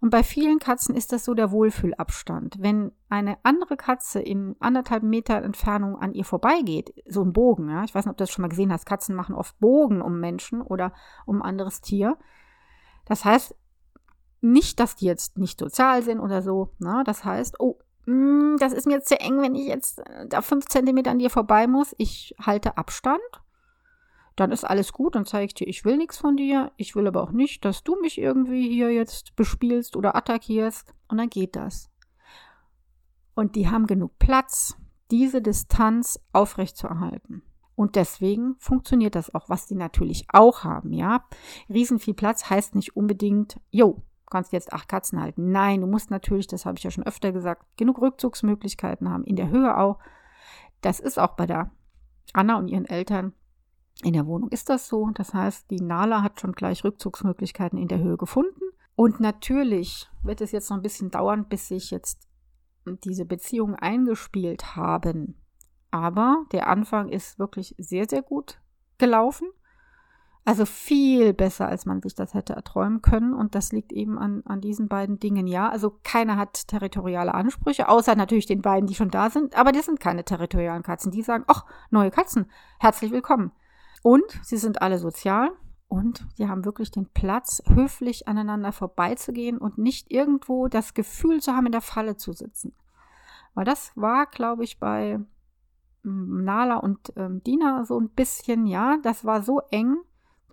Und 0.00 0.10
bei 0.10 0.22
vielen 0.22 0.58
Katzen 0.58 0.94
ist 0.94 1.12
das 1.12 1.24
so 1.24 1.34
der 1.34 1.50
Wohlfühlabstand. 1.50 2.56
Wenn 2.60 2.92
eine 3.08 3.38
andere 3.42 3.76
Katze 3.76 4.20
in 4.20 4.56
anderthalb 4.60 5.02
Meter 5.02 5.42
Entfernung 5.42 5.96
an 5.96 6.14
ihr 6.14 6.24
vorbeigeht, 6.24 6.94
so 7.06 7.22
ein 7.22 7.32
Bogen, 7.32 7.68
ja, 7.68 7.84
ich 7.84 7.94
weiß 7.94 8.04
nicht, 8.04 8.12
ob 8.12 8.16
du 8.16 8.22
das 8.22 8.30
schon 8.30 8.42
mal 8.42 8.48
gesehen 8.48 8.72
hast, 8.72 8.86
Katzen 8.86 9.14
machen 9.14 9.34
oft 9.34 9.58
Bogen 9.58 10.00
um 10.00 10.20
Menschen 10.20 10.62
oder 10.62 10.92
um 11.26 11.42
anderes 11.42 11.80
Tier. 11.80 12.16
Das 13.04 13.24
heißt, 13.24 13.54
nicht, 14.44 14.78
dass 14.78 14.94
die 14.94 15.06
jetzt 15.06 15.38
nicht 15.38 15.58
sozial 15.58 16.02
sind 16.02 16.20
oder 16.20 16.42
so. 16.42 16.70
Na? 16.78 16.98
Ne? 16.98 17.04
Das 17.04 17.24
heißt, 17.24 17.58
oh, 17.58 17.78
mh, 18.06 18.14
mm, 18.14 18.56
das 18.58 18.72
ist 18.72 18.86
mir 18.86 18.94
jetzt 18.94 19.08
zu 19.08 19.18
eng, 19.18 19.40
wenn 19.40 19.54
ich 19.54 19.66
jetzt 19.66 20.00
äh, 20.00 20.26
da 20.28 20.42
fünf 20.42 20.66
Zentimeter 20.66 21.10
an 21.10 21.18
dir 21.18 21.30
vorbei 21.30 21.66
muss. 21.66 21.94
Ich 21.98 22.34
halte 22.40 22.76
Abstand. 22.76 23.20
Dann 24.36 24.50
ist 24.50 24.64
alles 24.64 24.92
gut, 24.92 25.14
dann 25.14 25.26
zeige 25.26 25.46
ich 25.46 25.54
dir, 25.54 25.68
ich 25.68 25.84
will 25.84 25.96
nichts 25.96 26.18
von 26.18 26.36
dir. 26.36 26.72
Ich 26.76 26.96
will 26.96 27.06
aber 27.06 27.22
auch 27.22 27.30
nicht, 27.30 27.64
dass 27.64 27.84
du 27.84 27.96
mich 28.00 28.18
irgendwie 28.18 28.68
hier 28.68 28.90
jetzt 28.90 29.36
bespielst 29.36 29.96
oder 29.96 30.16
attackierst. 30.16 30.92
Und 31.08 31.18
dann 31.18 31.30
geht 31.30 31.56
das. 31.56 31.90
Und 33.34 33.56
die 33.56 33.68
haben 33.68 33.86
genug 33.86 34.18
Platz, 34.18 34.76
diese 35.10 35.40
Distanz 35.40 36.20
aufrechtzuerhalten. 36.32 37.42
Und 37.76 37.96
deswegen 37.96 38.56
funktioniert 38.58 39.14
das 39.14 39.34
auch, 39.34 39.48
was 39.48 39.66
die 39.66 39.74
natürlich 39.74 40.26
auch 40.32 40.62
haben, 40.64 40.92
ja. 40.92 41.24
Riesen 41.68 41.98
viel 41.98 42.14
Platz 42.14 42.48
heißt 42.48 42.74
nicht 42.74 42.96
unbedingt, 42.96 43.60
jo, 43.70 44.02
kannst 44.30 44.52
jetzt 44.52 44.72
acht 44.72 44.88
Katzen 44.88 45.20
halten. 45.20 45.50
Nein, 45.50 45.80
du 45.80 45.86
musst 45.86 46.10
natürlich, 46.10 46.46
das 46.46 46.66
habe 46.66 46.78
ich 46.78 46.84
ja 46.84 46.90
schon 46.90 47.06
öfter 47.06 47.32
gesagt, 47.32 47.64
genug 47.76 48.00
Rückzugsmöglichkeiten 48.00 49.08
haben, 49.10 49.24
in 49.24 49.36
der 49.36 49.48
Höhe 49.48 49.76
auch. 49.76 49.98
Das 50.80 51.00
ist 51.00 51.18
auch 51.18 51.36
bei 51.36 51.46
der 51.46 51.70
Anna 52.32 52.58
und 52.58 52.68
ihren 52.68 52.86
Eltern 52.86 53.32
in 54.02 54.12
der 54.12 54.26
Wohnung 54.26 54.50
ist 54.50 54.68
das 54.70 54.88
so. 54.88 55.10
Das 55.14 55.34
heißt, 55.34 55.70
die 55.70 55.80
Nala 55.80 56.22
hat 56.22 56.40
schon 56.40 56.52
gleich 56.52 56.84
Rückzugsmöglichkeiten 56.84 57.78
in 57.78 57.88
der 57.88 57.98
Höhe 57.98 58.16
gefunden. 58.16 58.60
Und 58.96 59.20
natürlich 59.20 60.10
wird 60.22 60.40
es 60.40 60.52
jetzt 60.52 60.70
noch 60.70 60.76
ein 60.76 60.82
bisschen 60.82 61.10
dauern, 61.10 61.48
bis 61.48 61.68
sich 61.68 61.90
jetzt 61.90 62.28
diese 63.04 63.24
Beziehungen 63.24 63.74
eingespielt 63.74 64.76
haben. 64.76 65.40
Aber 65.90 66.44
der 66.52 66.68
Anfang 66.68 67.08
ist 67.08 67.38
wirklich 67.38 67.74
sehr, 67.78 68.08
sehr 68.08 68.22
gut 68.22 68.60
gelaufen. 68.98 69.48
Also 70.46 70.66
viel 70.66 71.32
besser, 71.32 71.68
als 71.68 71.86
man 71.86 72.02
sich 72.02 72.14
das 72.14 72.34
hätte 72.34 72.52
erträumen 72.52 73.00
können. 73.00 73.32
Und 73.32 73.54
das 73.54 73.72
liegt 73.72 73.92
eben 73.92 74.18
an, 74.18 74.42
an 74.44 74.60
diesen 74.60 74.88
beiden 74.88 75.18
Dingen, 75.18 75.46
ja. 75.46 75.70
Also 75.70 75.98
keiner 76.02 76.36
hat 76.36 76.68
territoriale 76.68 77.32
Ansprüche, 77.32 77.88
außer 77.88 78.14
natürlich 78.14 78.44
den 78.44 78.60
beiden, 78.60 78.86
die 78.86 78.94
schon 78.94 79.10
da 79.10 79.30
sind. 79.30 79.56
Aber 79.56 79.72
die 79.72 79.80
sind 79.80 80.00
keine 80.00 80.24
territorialen 80.24 80.82
Katzen. 80.82 81.12
Die 81.12 81.22
sagen, 81.22 81.44
ach, 81.46 81.64
neue 81.90 82.10
Katzen, 82.10 82.50
herzlich 82.78 83.10
willkommen. 83.10 83.52
Und 84.02 84.24
sie 84.42 84.58
sind 84.58 84.82
alle 84.82 84.98
sozial 84.98 85.50
und 85.88 86.26
sie 86.34 86.46
haben 86.46 86.66
wirklich 86.66 86.90
den 86.90 87.06
Platz, 87.06 87.62
höflich 87.66 88.28
aneinander 88.28 88.72
vorbeizugehen 88.72 89.56
und 89.56 89.78
nicht 89.78 90.10
irgendwo 90.10 90.68
das 90.68 90.92
Gefühl 90.92 91.40
zu 91.40 91.52
haben, 91.52 91.66
in 91.66 91.72
der 91.72 91.80
Falle 91.80 92.16
zu 92.16 92.32
sitzen. 92.34 92.74
Weil 93.54 93.64
das 93.64 93.92
war, 93.94 94.26
glaube 94.26 94.64
ich, 94.64 94.78
bei 94.78 95.18
mm, 96.02 96.44
Nala 96.44 96.76
und 96.76 97.14
ähm, 97.16 97.42
Dina 97.44 97.84
so 97.84 97.98
ein 97.98 98.10
bisschen, 98.10 98.66
ja, 98.66 98.98
das 99.02 99.24
war 99.24 99.42
so 99.42 99.62
eng, 99.70 99.96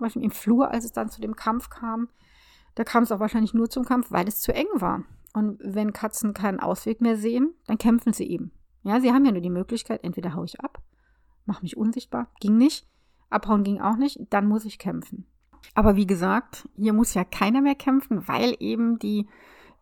zum 0.01 0.05
Beispiel 0.05 0.23
im 0.23 0.31
Flur, 0.31 0.71
als 0.71 0.83
es 0.83 0.93
dann 0.93 1.09
zu 1.09 1.21
dem 1.21 1.35
Kampf 1.35 1.69
kam, 1.69 2.09
da 2.73 2.83
kam 2.83 3.03
es 3.03 3.11
auch 3.11 3.19
wahrscheinlich 3.19 3.53
nur 3.53 3.69
zum 3.69 3.85
Kampf, 3.85 4.09
weil 4.09 4.27
es 4.27 4.41
zu 4.41 4.51
eng 4.51 4.65
war. 4.73 5.03
Und 5.33 5.59
wenn 5.63 5.93
Katzen 5.93 6.33
keinen 6.33 6.59
Ausweg 6.59 7.01
mehr 7.01 7.17
sehen, 7.17 7.53
dann 7.67 7.77
kämpfen 7.77 8.11
sie 8.11 8.25
eben. 8.25 8.51
Ja, 8.81 8.99
sie 8.99 9.13
haben 9.13 9.25
ja 9.25 9.31
nur 9.31 9.41
die 9.41 9.51
Möglichkeit, 9.51 10.03
entweder 10.03 10.33
haue 10.33 10.45
ich 10.45 10.59
ab, 10.59 10.81
mache 11.45 11.61
mich 11.61 11.77
unsichtbar, 11.77 12.31
ging 12.39 12.57
nicht, 12.57 12.87
abhauen 13.29 13.63
ging 13.63 13.79
auch 13.79 13.95
nicht, 13.95 14.19
dann 14.31 14.47
muss 14.47 14.65
ich 14.65 14.79
kämpfen. 14.79 15.27
Aber 15.75 15.95
wie 15.95 16.07
gesagt, 16.07 16.67
hier 16.75 16.93
muss 16.93 17.13
ja 17.13 17.23
keiner 17.23 17.61
mehr 17.61 17.75
kämpfen, 17.75 18.27
weil 18.27 18.55
eben 18.59 18.97
die 18.97 19.27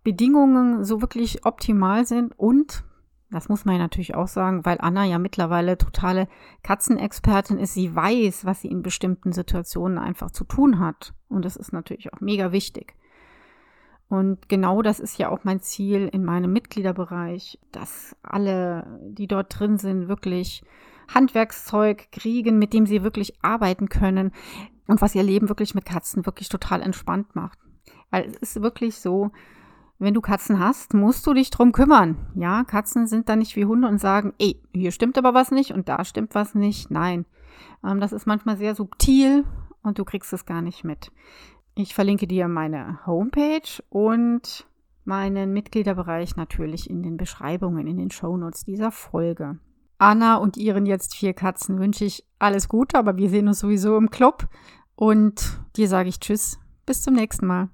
Bedingungen 0.03 0.83
so 0.83 0.99
wirklich 0.99 1.45
optimal 1.45 2.05
sind 2.05 2.37
und 2.37 2.83
das 3.31 3.47
muss 3.47 3.65
man 3.65 3.75
ja 3.75 3.81
natürlich 3.81 4.15
auch 4.15 4.27
sagen, 4.27 4.65
weil 4.65 4.77
Anna 4.79 5.05
ja 5.05 5.19
mittlerweile 5.19 5.77
totale 5.77 6.27
Katzenexpertin 6.63 7.59
ist. 7.59 7.75
Sie 7.75 7.95
weiß, 7.95 8.45
was 8.45 8.61
sie 8.61 8.69
in 8.69 8.81
bestimmten 8.81 9.31
Situationen 9.33 9.99
einfach 9.99 10.31
zu 10.31 10.43
tun 10.43 10.79
hat. 10.79 11.13
Und 11.27 11.45
das 11.45 11.55
ist 11.55 11.71
natürlich 11.71 12.11
auch 12.11 12.21
mega 12.21 12.51
wichtig. 12.51 12.95
Und 14.07 14.49
genau 14.49 14.81
das 14.81 14.99
ist 14.99 15.19
ja 15.19 15.29
auch 15.29 15.43
mein 15.43 15.59
Ziel 15.61 16.09
in 16.11 16.25
meinem 16.25 16.51
Mitgliederbereich, 16.51 17.59
dass 17.71 18.15
alle, 18.23 18.99
die 19.03 19.27
dort 19.27 19.59
drin 19.59 19.77
sind, 19.77 20.07
wirklich 20.07 20.63
Handwerkszeug 21.13 22.11
kriegen, 22.11 22.57
mit 22.57 22.73
dem 22.73 22.87
sie 22.87 23.03
wirklich 23.03 23.43
arbeiten 23.43 23.89
können 23.89 24.31
und 24.87 25.01
was 25.01 25.13
ihr 25.13 25.21
Leben 25.21 25.49
wirklich 25.49 25.75
mit 25.75 25.85
Katzen 25.85 26.25
wirklich 26.25 26.49
total 26.49 26.81
entspannt 26.81 27.35
macht. 27.35 27.59
Weil 28.09 28.25
es 28.25 28.55
ist 28.55 28.61
wirklich 28.63 28.95
so, 28.95 29.31
wenn 29.99 30.13
du 30.13 30.21
Katzen 30.21 30.59
hast, 30.59 30.93
musst 30.93 31.27
du 31.27 31.33
dich 31.33 31.49
drum 31.49 31.73
kümmern. 31.73 32.17
Ja, 32.33 32.63
Katzen 32.63 33.05
sind 33.05 33.29
da 33.29 33.35
nicht 33.35 33.55
wie 33.55 33.65
Hunde 33.65 33.87
und 33.87 33.99
sagen, 33.99 34.33
ey, 34.39 34.61
hier 34.73 34.91
stimmt 34.91 35.17
aber 35.17 35.33
was 35.33 35.51
nicht 35.51 35.71
und 35.71 35.89
da 35.89 36.05
stimmt 36.05 36.33
was 36.35 36.55
nicht. 36.55 36.89
Nein, 36.89 37.25
ähm, 37.85 37.99
das 37.99 38.13
ist 38.13 38.25
manchmal 38.25 38.57
sehr 38.57 38.75
subtil 38.75 39.45
und 39.83 39.99
du 39.99 40.05
kriegst 40.05 40.31
es 40.33 40.45
gar 40.45 40.61
nicht 40.61 40.83
mit. 40.83 41.11
Ich 41.75 41.93
verlinke 41.93 42.27
dir 42.27 42.47
meine 42.47 43.05
Homepage 43.05 43.83
und 43.89 44.65
meinen 45.03 45.53
Mitgliederbereich 45.53 46.35
natürlich 46.35 46.89
in 46.89 47.03
den 47.03 47.17
Beschreibungen, 47.17 47.87
in 47.87 47.97
den 47.97 48.11
Shownotes 48.11 48.63
dieser 48.65 48.91
Folge. 48.91 49.59
Anna 49.97 50.37
und 50.37 50.55
ihren 50.55 50.85
jetzt 50.85 51.15
vier 51.15 51.33
Katzen 51.33 51.79
wünsche 51.79 52.05
ich 52.05 52.25
alles 52.37 52.69
Gute, 52.69 52.97
aber 52.97 53.17
wir 53.17 53.29
sehen 53.29 53.49
uns 53.49 53.59
sowieso 53.59 53.97
im 53.97 54.09
Club. 54.09 54.47
Und 54.95 55.59
dir 55.75 55.87
sage 55.87 56.09
ich 56.09 56.19
Tschüss, 56.19 56.59
bis 56.85 57.01
zum 57.01 57.15
nächsten 57.15 57.47
Mal. 57.47 57.69